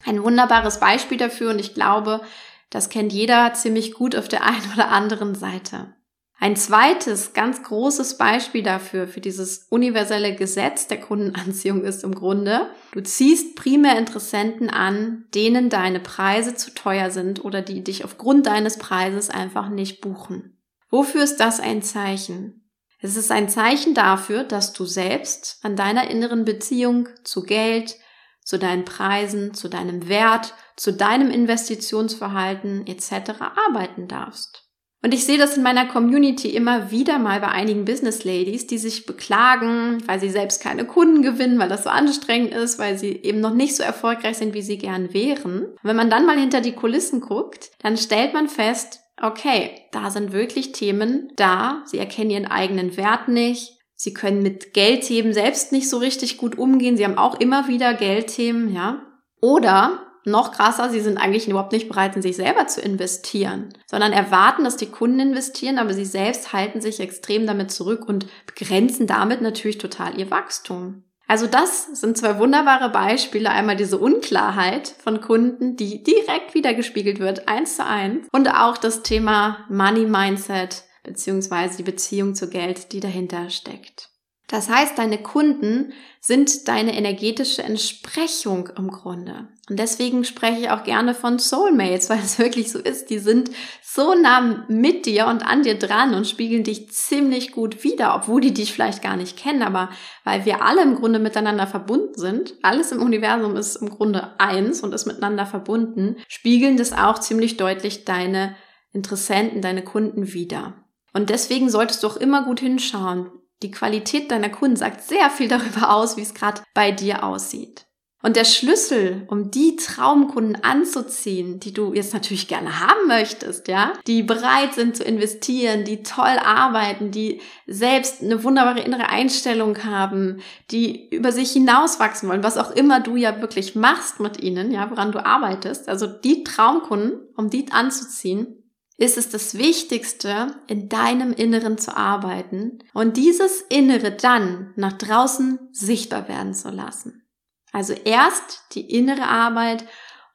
ein 0.06 0.24
wunderbares 0.24 0.80
Beispiel 0.80 1.18
dafür 1.18 1.52
und 1.52 1.60
ich 1.60 1.74
glaube, 1.74 2.22
das 2.70 2.90
kennt 2.90 3.14
jeder 3.14 3.54
ziemlich 3.54 3.94
gut 3.94 4.16
auf 4.16 4.28
der 4.28 4.44
einen 4.44 4.74
oder 4.74 4.90
anderen 4.90 5.36
Seite. 5.36 5.94
Ein 6.40 6.56
zweites 6.56 7.34
ganz 7.34 7.62
großes 7.62 8.18
Beispiel 8.18 8.64
dafür, 8.64 9.08
für 9.08 9.22
dieses 9.22 9.68
universelle 9.70 10.36
Gesetz 10.36 10.88
der 10.88 11.00
Kundenanziehung 11.00 11.84
ist 11.84 12.04
im 12.04 12.16
Grunde, 12.16 12.72
du 12.94 13.02
ziehst 13.02 13.56
primär 13.56 13.96
Interessenten 14.00 14.68
an, 14.72 15.26
denen 15.36 15.70
deine 15.70 16.00
Preise 16.00 16.56
zu 16.56 16.74
teuer 16.74 17.12
sind 17.12 17.46
oder 17.46 17.62
die 17.62 17.84
dich 17.84 18.04
aufgrund 18.06 18.48
deines 18.48 18.80
Preises 18.80 19.30
einfach 19.30 19.70
nicht 19.70 20.02
buchen. 20.02 20.58
Wofür 20.90 21.24
ist 21.24 21.38
das 21.38 21.60
ein 21.60 21.84
Zeichen? 21.84 22.68
Es 23.02 23.18
ist 23.18 23.32
ein 23.32 23.48
Zeichen 23.48 23.94
dafür, 23.94 24.44
dass 24.44 24.74
du 24.74 24.86
selbst 24.86 25.60
an 25.62 25.76
deiner 25.76 26.10
inneren 26.10 26.44
Beziehung 26.44 27.08
zu 27.24 27.44
Geld, 27.44 27.98
zu 28.44 28.58
deinen 28.60 28.86
Preisen, 28.86 29.54
zu 29.54 29.70
deinem 29.70 30.08
Wert, 30.08 30.54
zu 30.76 30.94
deinem 30.94 31.30
Investitionsverhalten 31.30 32.88
etc. 32.88 33.42
arbeiten 33.70 34.08
darfst. 34.08 34.68
Und 35.04 35.16
ich 35.16 35.26
sehe 35.26 35.40
das 35.40 35.58
in 35.58 35.64
meiner 35.64 35.88
Community 35.88 36.50
immer 36.50 36.92
wieder 36.92 37.18
mal 37.18 37.40
bei 37.40 37.48
einigen 37.48 37.86
Business 37.86 38.24
Ladies, 38.24 38.68
die 38.68 38.78
sich 38.78 39.08
beklagen, 39.08 39.98
weil 40.06 40.20
sie 40.20 40.30
selbst 40.30 40.62
keine 40.62 40.86
Kunden 40.86 41.24
gewinnen, 41.24 41.58
weil 41.58 41.70
das 41.70 41.86
so 41.86 41.90
anstrengend 41.90 42.54
ist, 42.54 42.78
weil 42.78 43.00
sie 43.00 43.12
eben 43.12 43.40
noch 43.40 43.54
nicht 43.54 43.76
so 43.76 43.82
erfolgreich 43.82 44.38
sind, 44.38 44.54
wie 44.54 44.62
sie 44.62 44.78
gern 44.78 45.12
wären. 45.12 45.66
Und 45.66 45.84
wenn 45.84 45.96
man 45.96 46.12
dann 46.12 46.28
mal 46.28 46.38
hinter 46.38 46.62
die 46.62 46.74
Kulissen 46.74 47.20
guckt, 47.20 47.72
dann 47.80 47.98
stellt 47.98 48.34
man 48.34 48.48
fest, 48.48 49.00
okay, 49.20 49.72
da 49.92 50.12
sind 50.12 50.34
wirklich 50.34 50.72
Themen 50.72 51.32
da. 51.36 51.82
Sie 51.86 51.98
erkennen 51.98 52.30
ihren 52.30 52.46
eigenen 52.46 52.96
Wert 52.96 53.28
nicht. 53.28 53.81
Sie 54.04 54.16
können 54.16 54.42
mit 54.42 54.74
Geldthemen 54.74 55.32
selbst 55.32 55.72
nicht 55.72 55.88
so 55.88 56.00
richtig 56.00 56.38
gut 56.38 56.58
umgehen. 56.58 56.98
Sie 56.98 57.06
haben 57.06 57.20
auch 57.20 57.40
immer 57.40 57.68
wieder 57.68 57.94
Geldthemen, 57.94 58.74
ja. 58.74 59.04
Oder 59.42 60.00
noch 60.26 60.54
krasser, 60.54 60.90
sie 60.90 61.02
sind 61.02 61.20
eigentlich 61.20 61.48
überhaupt 61.48 61.72
nicht 61.72 61.88
bereit, 61.88 62.16
in 62.16 62.24
sich 62.24 62.36
selber 62.36 62.66
zu 62.66 62.82
investieren, 62.82 63.70
sondern 63.86 64.12
erwarten, 64.12 64.64
dass 64.64 64.76
die 64.76 64.90
Kunden 64.90 65.20
investieren, 65.20 65.78
aber 65.78 65.94
sie 65.94 66.06
selbst 66.06 66.52
halten 66.52 66.82
sich 66.82 67.00
extrem 67.00 67.46
damit 67.46 67.70
zurück 67.70 68.08
und 68.10 68.26
begrenzen 68.48 69.06
damit 69.06 69.44
natürlich 69.44 69.78
total 69.78 70.20
ihr 70.20 70.32
Wachstum. 70.32 71.04
Also 71.28 71.46
das 71.46 71.86
sind 71.94 72.18
zwei 72.18 72.40
wunderbare 72.40 72.90
Beispiele. 72.90 73.52
Einmal 73.52 73.76
diese 73.76 74.00
Unklarheit 74.00 74.88
von 74.88 75.22
Kunden, 75.22 75.76
die 75.76 76.02
direkt 76.02 76.56
wiedergespiegelt 76.56 77.20
wird, 77.20 77.48
eins 77.48 77.76
zu 77.76 77.86
eins. 77.86 78.28
Und 78.32 78.50
auch 78.50 78.78
das 78.78 79.04
Thema 79.04 79.60
Money 79.70 80.08
Mindset 80.08 80.86
beziehungsweise 81.04 81.78
die 81.78 81.84
Beziehung 81.84 82.36
zu 82.36 82.50
Geld, 82.50 82.92
die 82.92 83.00
dahinter 83.00 83.50
steckt. 83.50 84.12
Das 84.52 84.70
heißt, 84.70 84.98
deine 84.98 85.18
Kunden 85.18 85.94
sind 86.20 86.68
deine 86.68 86.98
energetische 86.98 87.64
Entsprechung 87.64 88.68
im 88.78 88.92
Grunde. 88.92 89.48
Und 89.70 89.80
deswegen 89.80 90.26
spreche 90.26 90.60
ich 90.60 90.70
auch 90.70 90.84
gerne 90.84 91.16
von 91.16 91.40
Soulmates, 91.40 92.10
weil 92.10 92.20
es 92.20 92.38
wirklich 92.38 92.70
so 92.70 92.78
ist. 92.78 93.10
Die 93.10 93.20
sind 93.20 93.50
so 93.82 94.14
nah 94.14 94.66
mit 94.68 95.06
dir 95.06 95.28
und 95.28 95.46
an 95.48 95.64
dir 95.64 95.80
dran 95.80 96.14
und 96.14 96.28
spiegeln 96.28 96.66
dich 96.66 96.92
ziemlich 96.92 97.54
gut 97.54 97.86
wider, 97.86 98.14
obwohl 98.14 98.42
die 98.42 98.54
dich 98.54 98.74
vielleicht 98.74 99.02
gar 99.02 99.16
nicht 99.16 99.38
kennen. 99.38 99.62
Aber 99.62 99.90
weil 100.26 100.44
wir 100.44 100.62
alle 100.62 100.82
im 100.82 100.96
Grunde 100.96 101.20
miteinander 101.20 101.66
verbunden 101.66 102.16
sind, 102.16 102.54
alles 102.62 102.92
im 102.92 103.02
Universum 103.02 103.56
ist 103.56 103.78
im 103.78 103.90
Grunde 103.90 104.38
eins 104.38 104.82
und 104.82 104.94
ist 104.94 105.06
miteinander 105.06 105.46
verbunden, 105.46 106.18
spiegeln 106.28 106.76
das 106.76 106.92
auch 106.92 107.20
ziemlich 107.20 107.56
deutlich 107.56 108.04
deine 108.04 108.58
Interessenten, 108.92 109.62
deine 109.62 109.86
Kunden 109.86 110.34
wider. 110.34 110.81
Und 111.14 111.30
deswegen 111.30 111.70
solltest 111.70 112.04
du 112.04 112.08
auch 112.08 112.18
immer 112.18 112.44
gut 112.44 112.60
hinschauen, 112.60 113.32
die 113.64 113.72
Qualität 113.72 114.32
deiner 114.32 114.50
Kunden 114.50 114.76
sagt 114.76 115.04
sehr 115.04 115.30
viel 115.30 115.48
darüber 115.48 115.94
aus, 115.94 116.18
wie 116.18 116.22
es 116.22 116.34
gerade 116.34 116.64
bei 116.74 116.92
dir 116.92 117.24
aussieht. 117.24 117.86
Und 118.24 118.36
der 118.36 118.46
Schlüssel, 118.46 119.24
um 119.30 119.50
die 119.50 119.76
Traumkunden 119.78 120.64
anzuziehen, 120.64 121.60
die 121.60 121.74
du 121.74 121.94
jetzt 121.94 122.14
natürlich 122.14 122.48
gerne 122.48 122.80
haben 122.80 123.08
möchtest, 123.08 123.68
ja, 123.68 123.94
die 124.06 124.22
bereit 124.22 124.76
sind 124.76 124.96
zu 124.96 125.04
investieren, 125.04 125.86
die 125.86 126.04
toll 126.04 126.38
arbeiten, 126.44 127.10
die 127.10 127.42
selbst 127.66 128.22
eine 128.22 128.44
wunderbare 128.44 128.82
innere 128.82 129.10
Einstellung 129.10 129.84
haben, 129.84 130.42
die 130.70 131.10
über 131.10 131.32
sich 131.32 131.52
hinauswachsen 131.52 132.30
wollen, 132.30 132.44
was 132.44 132.58
auch 132.60 132.70
immer 132.70 133.00
du 133.00 133.16
ja 133.16 133.42
wirklich 133.42 133.74
machst 133.74 134.20
mit 134.20 134.40
ihnen, 134.40 134.70
ja, 134.70 134.92
woran 134.92 135.12
du 135.12 135.26
arbeitest. 135.26 135.90
Also 135.90 136.06
die 136.06 136.44
Traumkunden, 136.44 137.22
um 137.36 137.50
die 137.50 137.72
anzuziehen, 137.72 138.61
ist 139.02 139.18
es 139.18 139.30
das 139.30 139.58
Wichtigste, 139.58 140.56
in 140.68 140.88
deinem 140.88 141.34
Inneren 141.34 141.80
zu 141.80 141.98
arbeiten 141.98 142.78
und 142.94 143.18
dieses 143.18 143.62
Innere 143.62 144.12
dann 144.12 144.74
nach 144.76 144.94
draußen 144.94 145.58
sichtbar 145.72 146.28
werden 146.28 146.54
zu 146.54 146.70
lassen. 146.70 147.28
Also 147.72 147.94
erst 147.94 148.62
die 148.74 148.88
innere 148.92 149.24
Arbeit 149.28 149.86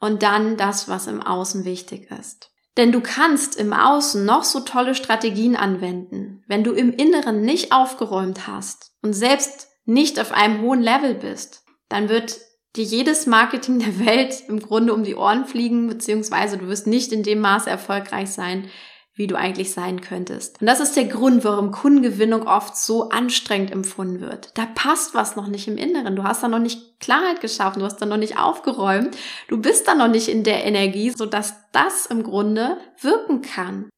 und 0.00 0.24
dann 0.24 0.56
das, 0.56 0.88
was 0.88 1.06
im 1.06 1.22
Außen 1.22 1.64
wichtig 1.64 2.10
ist. 2.10 2.50
Denn 2.76 2.90
du 2.90 3.00
kannst 3.00 3.54
im 3.54 3.72
Außen 3.72 4.24
noch 4.24 4.42
so 4.42 4.58
tolle 4.58 4.96
Strategien 4.96 5.54
anwenden. 5.54 6.42
Wenn 6.48 6.64
du 6.64 6.72
im 6.72 6.92
Inneren 6.92 7.42
nicht 7.42 7.70
aufgeräumt 7.70 8.48
hast 8.48 8.96
und 9.00 9.12
selbst 9.12 9.68
nicht 9.84 10.18
auf 10.18 10.32
einem 10.32 10.62
hohen 10.62 10.82
Level 10.82 11.14
bist, 11.14 11.62
dann 11.88 12.08
wird 12.08 12.40
dir 12.76 12.84
jedes 12.84 13.26
Marketing 13.26 13.78
der 13.78 14.04
Welt 14.04 14.44
im 14.48 14.60
Grunde 14.60 14.94
um 14.94 15.04
die 15.04 15.14
Ohren 15.14 15.46
fliegen, 15.46 15.88
beziehungsweise 15.88 16.58
du 16.58 16.68
wirst 16.68 16.86
nicht 16.86 17.12
in 17.12 17.22
dem 17.22 17.40
Maße 17.40 17.68
erfolgreich 17.68 18.30
sein, 18.30 18.68
wie 19.16 19.26
du 19.26 19.34
eigentlich 19.34 19.72
sein 19.72 20.02
könntest. 20.02 20.60
Und 20.60 20.66
das 20.66 20.78
ist 20.78 20.94
der 20.94 21.06
Grund, 21.06 21.42
warum 21.42 21.70
Kundengewinnung 21.70 22.46
oft 22.46 22.76
so 22.76 23.08
anstrengend 23.08 23.72
empfunden 23.72 24.20
wird. 24.20 24.50
Da 24.58 24.66
passt 24.66 25.14
was 25.14 25.36
noch 25.36 25.46
nicht 25.46 25.66
im 25.68 25.78
Inneren. 25.78 26.16
Du 26.16 26.22
hast 26.22 26.42
da 26.42 26.48
noch 26.48 26.58
nicht 26.58 27.00
Klarheit 27.00 27.40
geschaffen, 27.40 27.80
du 27.80 27.86
hast 27.86 27.96
da 27.96 28.04
noch 28.04 28.18
nicht 28.18 28.38
aufgeräumt. 28.38 29.16
Du 29.48 29.56
bist 29.56 29.88
da 29.88 29.94
noch 29.94 30.08
nicht 30.08 30.28
in 30.28 30.44
der 30.44 30.64
Energie, 30.64 31.10
sodass 31.10 31.54
das 31.72 32.04
im 32.06 32.22
Grunde 32.22 32.76
wirken 33.00 33.40
kann. 33.40 33.88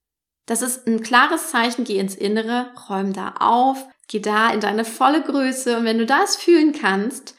Das 0.46 0.62
ist 0.62 0.86
ein 0.86 1.02
klares 1.02 1.50
Zeichen, 1.50 1.84
geh 1.84 1.98
ins 1.98 2.14
Innere, 2.14 2.70
räum 2.88 3.12
da 3.12 3.34
auf, 3.40 3.86
geh 4.06 4.20
da 4.20 4.50
in 4.50 4.60
deine 4.60 4.84
volle 4.84 5.20
Größe 5.20 5.76
und 5.76 5.84
wenn 5.84 5.98
du 5.98 6.06
das 6.06 6.36
fühlen 6.36 6.72
kannst, 6.72 7.34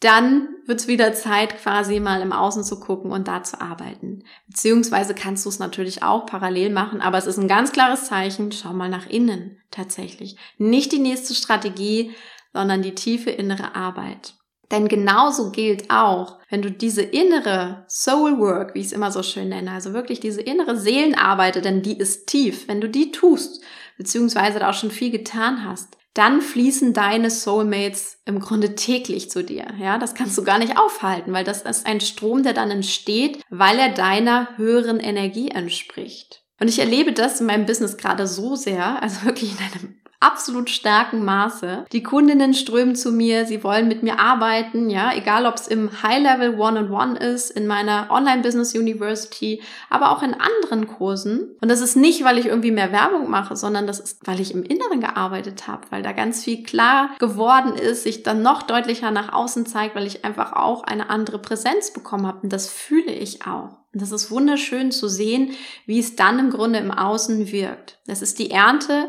dann 0.00 0.48
wird 0.64 0.80
es 0.80 0.88
wieder 0.88 1.12
Zeit, 1.12 1.58
quasi 1.58 2.00
mal 2.00 2.22
im 2.22 2.32
Außen 2.32 2.64
zu 2.64 2.80
gucken 2.80 3.12
und 3.12 3.28
da 3.28 3.42
zu 3.42 3.60
arbeiten. 3.60 4.24
Beziehungsweise 4.48 5.14
kannst 5.14 5.44
du 5.44 5.50
es 5.50 5.58
natürlich 5.58 6.02
auch 6.02 6.24
parallel 6.24 6.70
machen, 6.70 7.02
aber 7.02 7.18
es 7.18 7.26
ist 7.26 7.38
ein 7.38 7.48
ganz 7.48 7.72
klares 7.72 8.06
Zeichen, 8.06 8.50
schau 8.50 8.72
mal 8.72 8.88
nach 8.88 9.06
innen 9.06 9.58
tatsächlich. 9.70 10.36
Nicht 10.56 10.92
die 10.92 10.98
nächste 10.98 11.34
Strategie, 11.34 12.12
sondern 12.54 12.80
die 12.80 12.94
tiefe 12.94 13.30
innere 13.30 13.74
Arbeit. 13.74 14.34
Denn 14.70 14.88
genauso 14.88 15.50
gilt 15.50 15.90
auch, 15.90 16.38
wenn 16.48 16.62
du 16.62 16.70
diese 16.70 17.02
innere 17.02 17.84
Soul 17.88 18.38
Work, 18.38 18.74
wie 18.74 18.80
ich 18.80 18.86
es 18.86 18.92
immer 18.92 19.10
so 19.10 19.22
schön 19.22 19.48
nenne, 19.48 19.72
also 19.72 19.92
wirklich 19.92 20.20
diese 20.20 20.40
innere 20.40 20.76
Seelenarbeit, 20.76 21.62
denn 21.64 21.82
die 21.82 21.98
ist 21.98 22.26
tief, 22.26 22.68
wenn 22.68 22.80
du 22.80 22.88
die 22.88 23.10
tust, 23.10 23.62
beziehungsweise 23.98 24.60
da 24.60 24.70
auch 24.70 24.74
schon 24.74 24.92
viel 24.92 25.10
getan 25.10 25.64
hast, 25.64 25.96
dann 26.14 26.40
fließen 26.40 26.92
deine 26.92 27.30
Soulmates 27.30 28.18
im 28.24 28.40
Grunde 28.40 28.74
täglich 28.74 29.30
zu 29.30 29.44
dir. 29.44 29.66
Ja, 29.78 29.98
das 29.98 30.14
kannst 30.14 30.36
du 30.36 30.42
gar 30.42 30.58
nicht 30.58 30.76
aufhalten, 30.76 31.32
weil 31.32 31.44
das 31.44 31.62
ist 31.62 31.86
ein 31.86 32.00
Strom, 32.00 32.42
der 32.42 32.52
dann 32.52 32.70
entsteht, 32.70 33.42
weil 33.48 33.78
er 33.78 33.90
deiner 33.90 34.56
höheren 34.56 34.98
Energie 34.98 35.48
entspricht. 35.48 36.42
Und 36.60 36.68
ich 36.68 36.78
erlebe 36.78 37.12
das 37.12 37.40
in 37.40 37.46
meinem 37.46 37.66
Business 37.66 37.96
gerade 37.96 38.26
so 38.26 38.54
sehr, 38.56 39.02
also 39.02 39.24
wirklich 39.24 39.52
in 39.52 39.58
einem 39.58 40.00
absolut 40.20 40.68
starken 40.68 41.24
Maße. 41.24 41.86
Die 41.92 42.02
Kundinnen 42.02 42.52
strömen 42.52 42.94
zu 42.94 43.10
mir, 43.10 43.46
sie 43.46 43.64
wollen 43.64 43.88
mit 43.88 44.02
mir 44.02 44.20
arbeiten, 44.20 44.90
ja, 44.90 45.12
egal 45.14 45.46
ob 45.46 45.54
es 45.54 45.66
im 45.66 46.02
High-Level 46.02 46.58
One-on-One 46.58 47.18
ist, 47.18 47.50
in 47.50 47.66
meiner 47.66 48.08
Online-Business 48.10 48.74
University, 48.74 49.62
aber 49.88 50.10
auch 50.10 50.22
in 50.22 50.34
anderen 50.34 50.86
Kursen. 50.86 51.56
Und 51.62 51.70
das 51.70 51.80
ist 51.80 51.96
nicht, 51.96 52.22
weil 52.22 52.38
ich 52.38 52.46
irgendwie 52.46 52.70
mehr 52.70 52.92
Werbung 52.92 53.30
mache, 53.30 53.56
sondern 53.56 53.86
das 53.86 53.98
ist, 53.98 54.26
weil 54.26 54.40
ich 54.40 54.52
im 54.52 54.62
Inneren 54.62 55.00
gearbeitet 55.00 55.66
habe, 55.66 55.86
weil 55.88 56.02
da 56.02 56.12
ganz 56.12 56.44
viel 56.44 56.62
klar 56.62 57.10
geworden 57.18 57.74
ist, 57.74 58.02
sich 58.02 58.22
dann 58.22 58.42
noch 58.42 58.62
deutlicher 58.62 59.10
nach 59.10 59.32
außen 59.32 59.64
zeigt, 59.64 59.94
weil 59.94 60.06
ich 60.06 60.24
einfach 60.26 60.52
auch 60.52 60.84
eine 60.84 61.08
andere 61.08 61.38
Präsenz 61.38 61.92
bekommen 61.92 62.26
habe. 62.26 62.40
Und 62.42 62.52
das 62.52 62.68
fühle 62.68 63.12
ich 63.12 63.46
auch. 63.46 63.80
Und 63.92 64.02
das 64.02 64.12
ist 64.12 64.30
wunderschön 64.30 64.92
zu 64.92 65.08
sehen, 65.08 65.52
wie 65.86 65.98
es 65.98 66.14
dann 66.14 66.38
im 66.38 66.50
Grunde 66.50 66.78
im 66.78 66.92
Außen 66.92 67.50
wirkt. 67.50 67.98
Das 68.06 68.22
ist 68.22 68.38
die 68.38 68.50
Ernte 68.50 69.08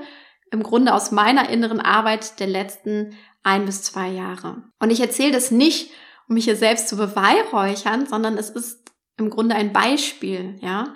im 0.52 0.64
Grunde 0.64 0.94
aus 0.94 1.12
meiner 1.12 1.50
inneren 1.50 1.80
Arbeit 1.80 2.40
der 2.40 2.48
letzten 2.48 3.16
ein 3.44 3.66
bis 3.66 3.84
zwei 3.84 4.10
Jahre. 4.10 4.64
Und 4.80 4.92
ich 4.92 5.00
erzähle 5.00 5.32
das 5.32 5.50
nicht, 5.50 5.92
um 6.28 6.36
mich 6.36 6.46
hier 6.46 6.56
selbst 6.56 6.88
zu 6.88 6.98
beweihräuchern, 6.98 8.06
sondern 8.06 8.38
es 8.38 8.50
ist 8.50 8.92
im 9.18 9.30
Grunde 9.30 9.56
ein 9.56 9.74
Beispiel, 9.74 10.58
ja. 10.62 10.94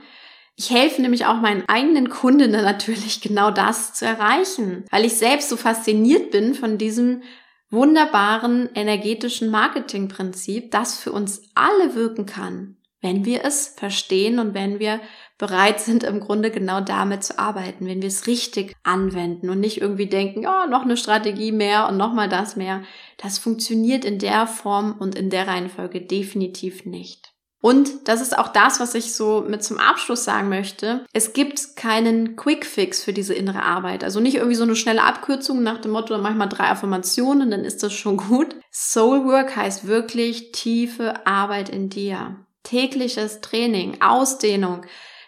Ich 0.58 0.70
helfe 0.70 1.02
nämlich 1.02 1.26
auch 1.26 1.42
meinen 1.42 1.68
eigenen 1.68 2.10
Kundinnen 2.10 2.64
natürlich 2.64 3.20
genau 3.20 3.52
das 3.52 3.94
zu 3.94 4.06
erreichen, 4.06 4.86
weil 4.90 5.04
ich 5.04 5.16
selbst 5.16 5.50
so 5.50 5.58
fasziniert 5.58 6.32
bin 6.32 6.54
von 6.54 6.78
diesem 6.78 7.24
wunderbaren 7.70 8.70
energetischen 8.74 9.50
Marketingprinzip, 9.50 10.72
das 10.72 10.98
für 10.98 11.12
uns 11.12 11.42
alle 11.56 11.96
wirken 11.96 12.26
kann, 12.26 12.78
wenn 13.02 13.26
wir 13.26 13.44
es 13.44 13.68
verstehen 13.78 14.40
und 14.40 14.54
wenn 14.54 14.80
wir 14.80 15.02
bereit 15.38 15.82
sind, 15.82 16.04
im 16.04 16.20
Grunde 16.20 16.50
genau 16.50 16.80
damit 16.82 17.24
zu 17.24 17.38
arbeiten, 17.38 17.86
wenn 17.88 18.02
wir 18.02 18.08
es 18.08 18.28
richtig 18.28 18.74
anwenden 18.84 19.50
und 19.50 19.60
nicht 19.60 19.82
irgendwie 19.82 20.08
denken, 20.08 20.44
ja, 20.44 20.66
noch 20.66 20.84
eine 20.84 20.98
Strategie 20.98 21.52
mehr 21.52 21.90
und 21.90 21.98
nochmal 21.98 22.30
das 22.30 22.56
mehr. 22.56 22.84
Das 23.18 23.38
funktioniert 23.38 24.06
in 24.06 24.20
der 24.20 24.48
Form 24.48 24.96
und 24.98 25.16
in 25.16 25.30
der 25.30 25.48
Reihenfolge 25.48 26.02
definitiv 26.02 26.86
nicht. 26.86 27.36
Und 27.66 28.08
das 28.08 28.22
ist 28.22 28.38
auch 28.38 28.50
das, 28.50 28.80
was 28.80 28.94
ich 28.94 29.16
so 29.16 29.44
mit 29.48 29.64
zum 29.64 29.80
Abschluss 29.80 30.24
sagen 30.24 30.50
möchte. 30.50 31.04
Es 31.14 31.34
gibt 31.34 31.76
keinen 31.76 32.36
Quick-Fix 32.36 33.04
für 33.04 33.12
diese 33.12 33.34
innere 33.34 33.64
Arbeit. 33.64 34.04
Also 34.04 34.20
nicht 34.20 34.36
irgendwie 34.36 34.56
so 34.56 34.66
eine 34.66 34.76
schnelle 34.76 35.02
Abkürzung 35.02 35.64
nach 35.64 35.82
dem 35.82 35.90
Motto, 35.90 36.16
manchmal 36.20 36.48
drei 36.48 36.70
Affirmationen, 36.70 37.50
dann 37.50 37.66
ist 37.66 37.82
das 37.82 37.92
schon 37.92 38.18
gut. 38.18 38.56
Soul 38.72 39.26
Work 39.26 39.56
heißt 39.56 39.88
wirklich 39.88 40.52
tiefe 40.52 41.26
Arbeit 41.26 41.70
in 41.70 41.90
dir. 41.90 42.46
Tägliches 42.62 43.42
Training, 43.42 44.00
Ausdehnung, 44.00 44.84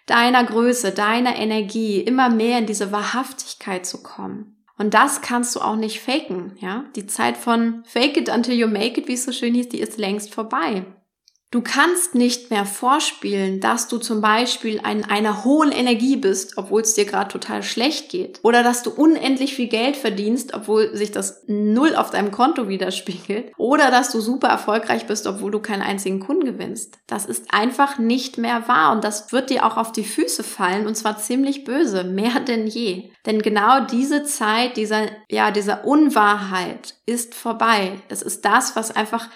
deiner 0.07 0.43
Größe, 0.43 0.91
deiner 0.91 1.35
Energie 1.35 1.99
immer 1.99 2.29
mehr 2.29 2.57
in 2.59 2.65
diese 2.65 2.91
Wahrhaftigkeit 2.91 3.85
zu 3.85 4.01
kommen. 4.01 4.55
Und 4.79 4.93
das 4.93 5.21
kannst 5.21 5.55
du 5.55 5.61
auch 5.61 5.75
nicht 5.75 6.01
faken, 6.01 6.53
ja? 6.59 6.85
Die 6.95 7.07
Zeit 7.07 7.37
von 7.37 7.83
fake 7.85 8.17
it 8.17 8.29
until 8.29 8.55
you 8.55 8.67
make 8.67 8.99
it, 8.99 9.07
wie 9.07 9.13
es 9.13 9.25
so 9.25 9.31
schön 9.31 9.53
hieß, 9.53 9.69
die 9.69 9.79
ist 9.79 9.97
längst 9.97 10.33
vorbei. 10.33 10.85
Du 11.49 11.61
kannst 11.61 12.13
nicht 12.13 12.49
mehr 12.49 12.65
vorspielen, 12.65 13.61
dass 13.61 13.87
du 13.87 13.99
zum 13.99 14.19
Beispiel 14.19 14.81
in 14.85 15.05
einer 15.05 15.45
hohen 15.45 15.71
Energie 15.71 16.17
bist, 16.17 16.57
obwohl 16.57 16.81
es 16.81 16.93
dir 16.93 17.05
gerade 17.05 17.31
total 17.31 17.63
schlecht 17.63 18.09
geht. 18.09 18.41
Oder 18.43 18.63
dass 18.63 18.83
du 18.83 18.91
unendlich 18.91 19.55
viel 19.55 19.69
Geld 19.69 19.95
verdienst, 19.95 20.53
obwohl 20.53 20.93
sich 20.93 21.11
das 21.11 21.43
null 21.47 21.95
auf 21.95 22.09
deinem 22.09 22.31
Konto 22.31 22.67
widerspiegelt. 22.67 23.53
Oder 23.55 23.91
dass 23.91 24.11
du 24.11 24.19
super 24.19 24.49
erfolgreich 24.49 25.07
bist, 25.07 25.25
obwohl 25.25 25.51
du 25.51 25.59
keinen 25.59 25.83
einzigen 25.83 26.19
Kunden 26.19 26.43
gewinnst. 26.43 26.99
Das 27.07 27.25
ist 27.25 27.53
einfach 27.53 27.97
nicht 27.97 28.37
mehr 28.37 28.67
wahr 28.67 28.91
und 28.91 29.05
das 29.05 29.31
wird 29.31 29.49
dir 29.49 29.65
auch 29.65 29.77
auf 29.77 29.93
die 29.93 30.03
Füße 30.03 30.43
fallen 30.43 30.85
und 30.85 30.95
zwar 30.95 31.17
ziemlich 31.17 31.63
böse, 31.63 32.03
mehr 32.03 32.41
denn 32.41 32.67
je. 32.67 33.11
Denn 33.25 33.41
genau 33.41 33.85
diese 33.85 34.25
Zeit 34.25 34.75
dieser, 34.75 35.03
ja, 35.29 35.51
dieser 35.51 35.85
Unwahrheit 35.85 36.95
ist 37.05 37.35
vorbei. 37.35 38.01
Es 38.09 38.21
ist 38.21 38.43
das, 38.43 38.75
was 38.75 38.93
einfach 38.93 39.29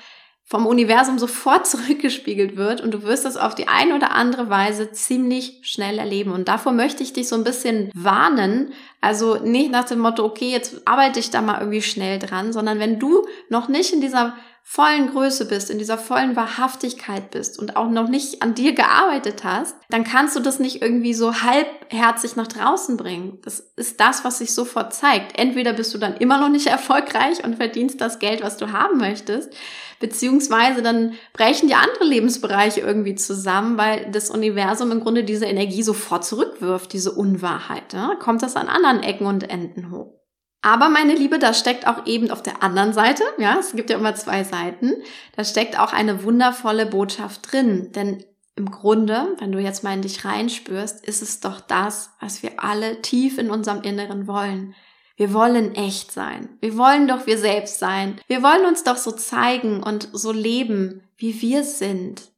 vom 0.43 0.65
Universum 0.65 1.17
sofort 1.17 1.65
zurückgespiegelt 1.71 2.57
wird 2.57 2.81
und 2.81 2.93
du 2.93 3.03
wirst 3.03 3.25
das 3.25 3.37
auf 3.37 3.55
die 3.55 3.67
eine 3.67 3.95
oder 3.95 4.11
andere 4.11 4.49
Weise 4.49 4.91
ziemlich 4.91 5.59
schnell 5.63 5.97
erleben. 5.97 6.31
Und 6.31 6.47
davor 6.47 6.71
möchte 6.71 7.03
ich 7.03 7.13
dich 7.13 7.27
so 7.27 7.35
ein 7.35 7.43
bisschen 7.43 7.89
warnen. 7.93 8.73
Also 8.99 9.35
nicht 9.37 9.71
nach 9.71 9.85
dem 9.85 9.99
Motto, 9.99 10.25
okay, 10.25 10.51
jetzt 10.51 10.85
arbeite 10.85 11.19
ich 11.19 11.29
da 11.29 11.41
mal 11.41 11.59
irgendwie 11.59 11.81
schnell 11.81 12.19
dran, 12.19 12.53
sondern 12.53 12.79
wenn 12.79 12.99
du 12.99 13.25
noch 13.49 13.67
nicht 13.67 13.93
in 13.93 14.01
dieser 14.01 14.35
vollen 14.63 15.11
Größe 15.11 15.45
bist, 15.45 15.69
in 15.69 15.79
dieser 15.79 15.97
vollen 15.97 16.35
Wahrhaftigkeit 16.37 17.31
bist 17.31 17.59
und 17.59 17.75
auch 17.75 17.89
noch 17.89 18.07
nicht 18.07 18.41
an 18.41 18.53
dir 18.53 18.73
gearbeitet 18.73 19.43
hast, 19.43 19.75
dann 19.89 20.05
kannst 20.05 20.35
du 20.35 20.39
das 20.39 20.59
nicht 20.59 20.81
irgendwie 20.81 21.13
so 21.13 21.41
halbherzig 21.41 22.37
nach 22.37 22.47
draußen 22.47 22.95
bringen. 22.95 23.39
Das 23.43 23.59
ist 23.75 23.99
das, 23.99 24.23
was 24.23 24.37
sich 24.37 24.53
sofort 24.53 24.93
zeigt. 24.93 25.37
Entweder 25.37 25.73
bist 25.73 25.93
du 25.93 25.97
dann 25.97 26.15
immer 26.15 26.39
noch 26.39 26.47
nicht 26.47 26.67
erfolgreich 26.67 27.43
und 27.43 27.57
verdienst 27.57 27.99
das 27.99 28.19
Geld, 28.19 28.41
was 28.43 28.55
du 28.55 28.71
haben 28.71 28.97
möchtest, 28.97 29.51
beziehungsweise 29.99 30.81
dann 30.81 31.15
brechen 31.33 31.67
die 31.67 31.75
andere 31.75 32.05
Lebensbereiche 32.05 32.79
irgendwie 32.79 33.15
zusammen, 33.15 33.77
weil 33.77 34.09
das 34.11 34.29
Universum 34.29 34.91
im 34.91 35.01
Grunde 35.01 35.25
diese 35.25 35.47
Energie 35.47 35.83
sofort 35.83 36.23
zurückwirft, 36.23 36.93
diese 36.93 37.11
Unwahrheit. 37.11 37.91
Ja? 37.91 38.15
Kommt 38.15 38.41
das 38.41 38.55
an 38.55 38.69
anderen 38.69 39.03
Ecken 39.03 39.25
und 39.25 39.49
Enden 39.49 39.91
hoch. 39.91 40.20
Aber 40.61 40.89
meine 40.89 41.15
Liebe, 41.15 41.39
da 41.39 41.53
steckt 41.53 41.87
auch 41.87 42.05
eben 42.05 42.29
auf 42.29 42.43
der 42.43 42.61
anderen 42.61 42.93
Seite, 42.93 43.23
ja, 43.39 43.57
es 43.59 43.75
gibt 43.75 43.89
ja 43.89 43.97
immer 43.97 44.13
zwei 44.13 44.43
Seiten, 44.43 44.93
da 45.35 45.43
steckt 45.43 45.79
auch 45.79 45.91
eine 45.91 46.23
wundervolle 46.23 46.85
Botschaft 46.85 47.51
drin. 47.51 47.91
Denn 47.93 48.23
im 48.55 48.69
Grunde, 48.69 49.35
wenn 49.39 49.51
du 49.51 49.59
jetzt 49.59 49.83
mal 49.83 49.93
in 49.93 50.03
dich 50.03 50.23
reinspürst, 50.23 51.03
ist 51.05 51.21
es 51.23 51.39
doch 51.39 51.61
das, 51.61 52.11
was 52.19 52.43
wir 52.43 52.63
alle 52.63 53.01
tief 53.01 53.39
in 53.39 53.49
unserem 53.49 53.81
Inneren 53.81 54.27
wollen. 54.27 54.75
Wir 55.15 55.33
wollen 55.33 55.75
echt 55.75 56.11
sein. 56.11 56.49
Wir 56.61 56.77
wollen 56.77 57.07
doch 57.07 57.25
wir 57.27 57.37
selbst 57.37 57.79
sein. 57.79 58.19
Wir 58.27 58.43
wollen 58.43 58.65
uns 58.65 58.83
doch 58.83 58.97
so 58.97 59.11
zeigen 59.11 59.81
und 59.81 60.09
so 60.13 60.31
leben, 60.31 61.03
wie 61.17 61.41
wir 61.41 61.63
sind. 61.63 62.31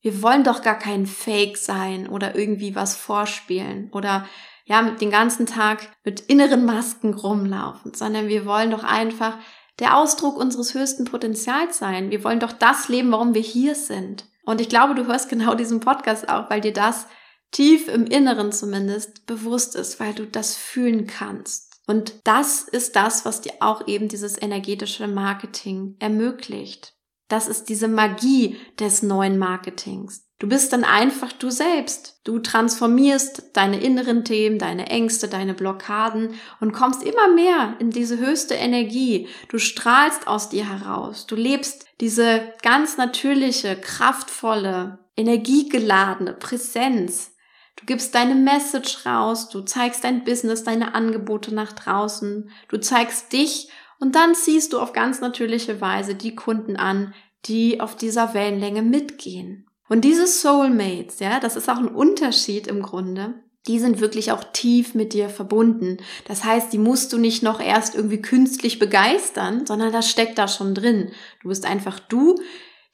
Wir 0.00 0.22
wollen 0.22 0.44
doch 0.44 0.62
gar 0.62 0.78
kein 0.78 1.06
Fake 1.06 1.56
sein 1.56 2.08
oder 2.08 2.36
irgendwie 2.36 2.74
was 2.74 2.96
vorspielen 2.96 3.90
oder 3.92 4.26
ja, 4.66 4.82
mit 4.82 5.00
den 5.00 5.10
ganzen 5.10 5.46
Tag 5.46 5.88
mit 6.04 6.20
inneren 6.20 6.64
Masken 6.64 7.14
rumlaufen, 7.14 7.94
sondern 7.94 8.28
wir 8.28 8.44
wollen 8.44 8.72
doch 8.72 8.84
einfach 8.84 9.38
der 9.78 9.96
Ausdruck 9.96 10.36
unseres 10.36 10.74
höchsten 10.74 11.04
Potenzials 11.04 11.78
sein. 11.78 12.10
Wir 12.10 12.24
wollen 12.24 12.40
doch 12.40 12.52
das 12.52 12.88
leben, 12.88 13.12
warum 13.12 13.34
wir 13.34 13.42
hier 13.42 13.74
sind. 13.74 14.26
Und 14.44 14.60
ich 14.60 14.68
glaube, 14.68 14.94
du 14.94 15.06
hörst 15.06 15.28
genau 15.28 15.54
diesen 15.54 15.80
Podcast 15.80 16.28
auch, 16.28 16.50
weil 16.50 16.60
dir 16.60 16.72
das 16.72 17.06
tief 17.52 17.88
im 17.88 18.06
Inneren 18.06 18.52
zumindest 18.52 19.26
bewusst 19.26 19.76
ist, 19.76 20.00
weil 20.00 20.14
du 20.14 20.26
das 20.26 20.56
fühlen 20.56 21.06
kannst. 21.06 21.80
Und 21.86 22.14
das 22.24 22.62
ist 22.62 22.96
das, 22.96 23.24
was 23.24 23.42
dir 23.42 23.52
auch 23.60 23.86
eben 23.86 24.08
dieses 24.08 24.40
energetische 24.40 25.06
Marketing 25.06 25.94
ermöglicht. 26.00 26.95
Das 27.28 27.48
ist 27.48 27.68
diese 27.68 27.88
Magie 27.88 28.56
des 28.78 29.02
neuen 29.02 29.38
Marketings. 29.38 30.26
Du 30.38 30.48
bist 30.48 30.72
dann 30.72 30.84
einfach 30.84 31.32
du 31.32 31.48
selbst. 31.48 32.20
Du 32.24 32.38
transformierst 32.38 33.50
deine 33.54 33.80
inneren 33.80 34.24
Themen, 34.24 34.58
deine 34.58 34.86
Ängste, 34.88 35.28
deine 35.28 35.54
Blockaden 35.54 36.34
und 36.60 36.72
kommst 36.72 37.02
immer 37.02 37.28
mehr 37.28 37.76
in 37.78 37.90
diese 37.90 38.18
höchste 38.18 38.54
Energie. 38.54 39.28
Du 39.48 39.58
strahlst 39.58 40.28
aus 40.28 40.50
dir 40.50 40.68
heraus. 40.68 41.26
Du 41.26 41.36
lebst 41.36 41.86
diese 42.00 42.52
ganz 42.62 42.98
natürliche, 42.98 43.76
kraftvolle, 43.76 44.98
energiegeladene 45.16 46.34
Präsenz. 46.34 47.32
Du 47.76 47.86
gibst 47.86 48.14
deine 48.14 48.34
Message 48.34 49.06
raus, 49.06 49.48
du 49.48 49.62
zeigst 49.62 50.04
dein 50.04 50.24
Business, 50.24 50.64
deine 50.64 50.94
Angebote 50.94 51.54
nach 51.54 51.72
draußen, 51.72 52.50
du 52.68 52.78
zeigst 52.78 53.32
dich 53.32 53.68
und 54.00 54.14
dann 54.14 54.34
ziehst 54.34 54.72
du 54.72 54.80
auf 54.80 54.92
ganz 54.92 55.20
natürliche 55.20 55.80
Weise 55.80 56.14
die 56.14 56.34
Kunden 56.34 56.76
an, 56.76 57.14
die 57.46 57.80
auf 57.80 57.96
dieser 57.96 58.34
Wellenlänge 58.34 58.82
mitgehen. 58.82 59.66
Und 59.88 60.04
diese 60.04 60.26
Soulmates, 60.26 61.20
ja, 61.20 61.38
das 61.40 61.56
ist 61.56 61.68
auch 61.68 61.78
ein 61.78 61.88
Unterschied 61.88 62.66
im 62.66 62.82
Grunde. 62.82 63.34
Die 63.68 63.78
sind 63.78 64.00
wirklich 64.00 64.30
auch 64.32 64.44
tief 64.52 64.94
mit 64.94 65.12
dir 65.12 65.28
verbunden. 65.28 65.98
Das 66.26 66.44
heißt, 66.44 66.72
die 66.72 66.78
musst 66.78 67.12
du 67.12 67.18
nicht 67.18 67.42
noch 67.42 67.60
erst 67.60 67.94
irgendwie 67.94 68.22
künstlich 68.22 68.78
begeistern, 68.78 69.66
sondern 69.66 69.92
das 69.92 70.08
steckt 70.08 70.38
da 70.38 70.46
schon 70.46 70.74
drin. 70.74 71.10
Du 71.42 71.48
bist 71.48 71.66
einfach 71.66 71.98
du. 71.98 72.36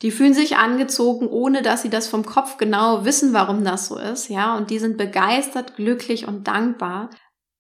Die 0.01 0.11
fühlen 0.11 0.35
sich 0.35 0.57
angezogen, 0.57 1.29
ohne 1.29 1.62
dass 1.62 1.83
sie 1.83 1.91
das 1.91 2.09
vom 2.09 2.25
Kopf 2.25 2.57
genau 2.57 3.05
wissen, 3.05 3.33
warum 3.33 3.65
das 3.65 3.87
so 3.87 3.99
ist, 3.99 4.29
ja. 4.29 4.57
Und 4.57 4.71
die 4.71 4.79
sind 4.79 4.97
begeistert, 4.97 5.77
glücklich 5.77 6.27
und 6.27 6.49
dankbar, 6.49 7.11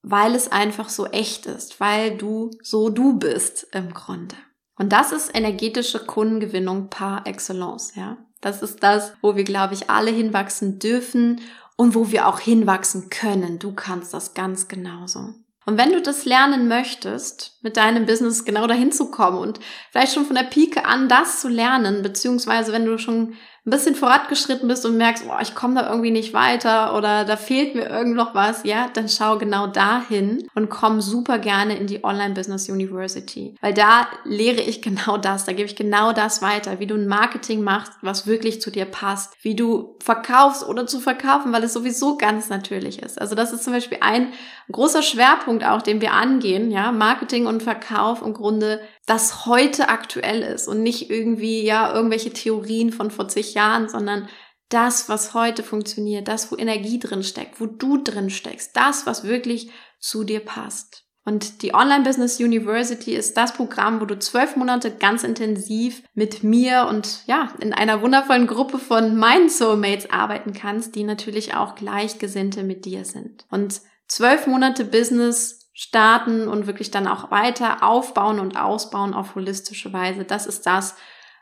weil 0.02 0.34
es 0.34 0.50
einfach 0.50 0.88
so 0.88 1.06
echt 1.06 1.46
ist, 1.46 1.80
weil 1.80 2.16
du 2.16 2.50
so 2.62 2.90
du 2.90 3.18
bist 3.18 3.66
im 3.72 3.94
Grunde. 3.94 4.36
Und 4.76 4.92
das 4.92 5.12
ist 5.12 5.34
energetische 5.34 6.04
Kundengewinnung 6.04 6.88
par 6.90 7.26
excellence, 7.26 7.94
ja. 7.94 8.18
Das 8.40 8.60
ist 8.60 8.82
das, 8.82 9.12
wo 9.22 9.36
wir, 9.36 9.44
glaube 9.44 9.74
ich, 9.74 9.88
alle 9.88 10.10
hinwachsen 10.10 10.80
dürfen 10.80 11.40
und 11.76 11.94
wo 11.94 12.10
wir 12.10 12.26
auch 12.26 12.40
hinwachsen 12.40 13.08
können. 13.08 13.60
Du 13.60 13.72
kannst 13.72 14.12
das 14.12 14.34
ganz 14.34 14.66
genauso. 14.66 15.34
Und 15.64 15.78
wenn 15.78 15.92
du 15.92 16.02
das 16.02 16.24
lernen 16.24 16.66
möchtest, 16.66 17.58
mit 17.62 17.76
deinem 17.76 18.04
Business 18.04 18.44
genau 18.44 18.66
dahin 18.66 18.90
zu 18.90 19.12
kommen 19.12 19.38
und 19.38 19.60
vielleicht 19.92 20.12
schon 20.12 20.26
von 20.26 20.34
der 20.34 20.42
Pike 20.42 20.84
an 20.84 21.08
das 21.08 21.40
zu 21.40 21.48
lernen, 21.48 22.02
beziehungsweise 22.02 22.72
wenn 22.72 22.84
du 22.84 22.98
schon 22.98 23.34
ein 23.64 23.70
bisschen 23.70 23.94
vorangeschritten 23.94 24.66
bist 24.66 24.84
und 24.84 24.96
merkst, 24.96 25.24
oh, 25.28 25.40
ich 25.40 25.54
komme 25.54 25.76
da 25.80 25.88
irgendwie 25.88 26.10
nicht 26.10 26.34
weiter 26.34 26.96
oder 26.96 27.24
da 27.24 27.36
fehlt 27.36 27.76
mir 27.76 27.88
irgend 27.88 28.16
noch 28.16 28.34
was, 28.34 28.64
ja, 28.64 28.88
dann 28.92 29.08
schau 29.08 29.38
genau 29.38 29.68
dahin 29.68 30.48
und 30.56 30.68
komm 30.68 31.00
super 31.00 31.38
gerne 31.38 31.76
in 31.78 31.86
die 31.86 32.02
Online 32.02 32.34
Business 32.34 32.68
University, 32.68 33.54
weil 33.60 33.72
da 33.72 34.08
lehre 34.24 34.60
ich 34.60 34.82
genau 34.82 35.16
das, 35.16 35.44
da 35.44 35.52
gebe 35.52 35.66
ich 35.66 35.76
genau 35.76 36.12
das 36.12 36.42
weiter, 36.42 36.80
wie 36.80 36.88
du 36.88 36.96
ein 36.96 37.06
Marketing 37.06 37.62
machst, 37.62 37.92
was 38.02 38.26
wirklich 38.26 38.60
zu 38.60 38.72
dir 38.72 38.84
passt, 38.84 39.32
wie 39.42 39.54
du 39.54 39.96
verkaufst 40.02 40.66
oder 40.66 40.88
zu 40.88 40.98
verkaufen, 40.98 41.52
weil 41.52 41.62
es 41.62 41.72
sowieso 41.72 42.16
ganz 42.16 42.48
natürlich 42.48 43.00
ist. 43.00 43.20
Also 43.20 43.36
das 43.36 43.52
ist 43.52 43.62
zum 43.62 43.74
Beispiel 43.74 43.98
ein 44.00 44.32
großer 44.72 45.02
Schwerpunkt 45.02 45.64
auch, 45.64 45.82
den 45.82 46.00
wir 46.00 46.14
angehen, 46.14 46.72
ja, 46.72 46.90
Marketing 46.90 47.46
und 47.46 47.62
Verkauf 47.62 48.22
im 48.22 48.34
Grunde 48.34 48.80
das 49.06 49.46
heute 49.46 49.88
aktuell 49.88 50.42
ist 50.42 50.68
und 50.68 50.82
nicht 50.82 51.10
irgendwie, 51.10 51.64
ja, 51.64 51.92
irgendwelche 51.92 52.32
Theorien 52.32 52.92
von 52.92 53.10
vor 53.10 53.28
zig 53.28 53.54
Jahren, 53.54 53.88
sondern 53.88 54.28
das, 54.68 55.08
was 55.08 55.34
heute 55.34 55.62
funktioniert, 55.62 56.28
das, 56.28 56.50
wo 56.50 56.56
Energie 56.56 56.98
drin 56.98 57.22
steckt, 57.22 57.60
wo 57.60 57.66
du 57.66 57.98
drin 57.98 58.30
steckst, 58.30 58.76
das, 58.76 59.06
was 59.06 59.24
wirklich 59.24 59.70
zu 59.98 60.24
dir 60.24 60.40
passt. 60.40 61.04
Und 61.24 61.62
die 61.62 61.72
Online 61.72 62.02
Business 62.02 62.40
University 62.40 63.14
ist 63.14 63.36
das 63.36 63.54
Programm, 63.54 64.00
wo 64.00 64.06
du 64.06 64.18
zwölf 64.18 64.56
Monate 64.56 64.90
ganz 64.90 65.22
intensiv 65.22 66.02
mit 66.14 66.42
mir 66.42 66.86
und 66.88 67.20
ja, 67.26 67.52
in 67.60 67.72
einer 67.72 68.02
wundervollen 68.02 68.48
Gruppe 68.48 68.78
von 68.78 69.16
meinen 69.16 69.48
Soulmates 69.48 70.10
arbeiten 70.10 70.52
kannst, 70.52 70.96
die 70.96 71.04
natürlich 71.04 71.54
auch 71.54 71.76
Gleichgesinnte 71.76 72.64
mit 72.64 72.84
dir 72.84 73.04
sind. 73.04 73.46
Und 73.50 73.82
zwölf 74.08 74.48
Monate 74.48 74.84
Business 74.84 75.61
starten 75.72 76.48
und 76.48 76.66
wirklich 76.66 76.90
dann 76.90 77.06
auch 77.06 77.30
weiter 77.30 77.82
aufbauen 77.82 78.38
und 78.38 78.56
ausbauen 78.56 79.14
auf 79.14 79.34
holistische 79.34 79.92
Weise. 79.92 80.24
Das 80.24 80.46
ist 80.46 80.66
das, 80.66 80.96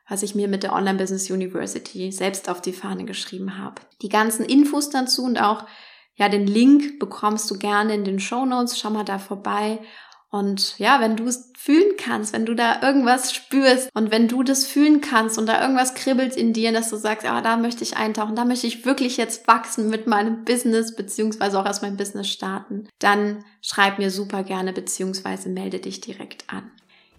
was 0.09 0.23
ich 0.23 0.35
mir 0.35 0.49
mit 0.49 0.63
der 0.63 0.73
Online 0.73 0.99
Business 0.99 1.31
University 1.31 2.13
selbst 2.13 2.49
auf 2.49 2.61
die 2.61 2.73
Fahne 2.73 3.05
geschrieben 3.05 3.59
habe. 3.59 3.83
Die 4.03 4.09
ganzen 4.09 4.45
Infos 4.45 4.91
dazu 4.91 5.25
und 5.25 5.41
auch 5.41 5.65
ja, 6.21 6.29
den 6.29 6.47
Link 6.47 6.99
bekommst 6.99 7.51
du 7.51 7.59
gerne 7.59 7.95
in 7.95 8.05
den 8.05 8.21
Show 8.21 8.45
Notes. 8.45 8.79
Schau 8.79 8.91
mal 8.91 9.05
da 9.05 9.19
vorbei. 9.19 9.79
Und 10.31 10.79
ja, 10.79 11.01
wenn 11.01 11.17
du 11.17 11.27
es 11.27 11.51
fühlen 11.59 11.97
kannst, 11.99 12.33
wenn 12.33 12.47
du 12.47 12.55
da 12.55 12.83
irgendwas 12.83 13.35
spürst 13.35 13.91
und 13.95 14.13
wenn 14.13 14.29
du 14.29 14.45
das 14.45 14.65
fühlen 14.65 15.01
kannst 15.01 15.39
und 15.39 15.47
da 15.47 15.61
irgendwas 15.61 15.95
kribbelt 15.95 16.37
in 16.37 16.53
dir, 16.53 16.73
dass 16.73 16.89
du 16.89 16.97
sagst, 16.97 17.27
ah, 17.27 17.41
da 17.41 17.57
möchte 17.57 17.83
ich 17.83 17.97
eintauchen, 17.97 18.37
da 18.37 18.45
möchte 18.45 18.69
ich 18.69 18.87
wirklich 18.87 19.17
jetzt 19.17 19.49
wachsen 19.49 19.91
mit 19.91 20.07
meinem 20.07 20.45
Business, 20.45 20.95
beziehungsweise 20.95 21.59
auch 21.59 21.67
erst 21.67 21.83
mein 21.83 21.97
Business 21.97 22.29
starten, 22.29 22.89
dann 23.01 23.45
schreib 23.61 23.99
mir 23.99 24.13
super 24.13 24.45
gerne, 24.45 24.73
beziehungsweise 24.73 25.49
melde 25.49 25.81
dich 25.81 26.01
direkt 26.01 26.45
an. 26.49 26.71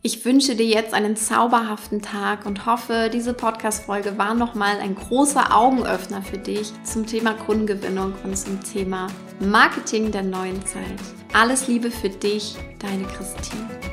Ich 0.04 0.26
wünsche 0.26 0.56
dir 0.56 0.66
jetzt 0.66 0.96
einen 0.96 1.16
zauberhaften 1.16 2.02
Tag 2.02 2.48
und 2.48 2.66
hoffe, 2.66 3.12
diese 3.14 3.36
Podcast-Folge 3.36 4.18
war 4.18 4.34
nochmal 4.34 4.80
ein 4.80 4.96
großer 4.96 5.56
Augenöffner 5.56 6.24
für 6.24 6.40
dich 6.40 6.72
zum 6.84 7.06
Thema 7.06 7.34
Kundengewinnung 7.34 8.14
und 8.24 8.36
zum 8.36 8.64
Thema 8.64 9.08
Marketing 9.40 10.12
der 10.12 10.24
neuen 10.24 10.66
Zeit. 10.66 11.00
Alles 11.34 11.68
Liebe 11.68 11.92
für 11.92 12.10
dich, 12.10 12.56
deine 12.80 13.04
Christine. 13.04 13.91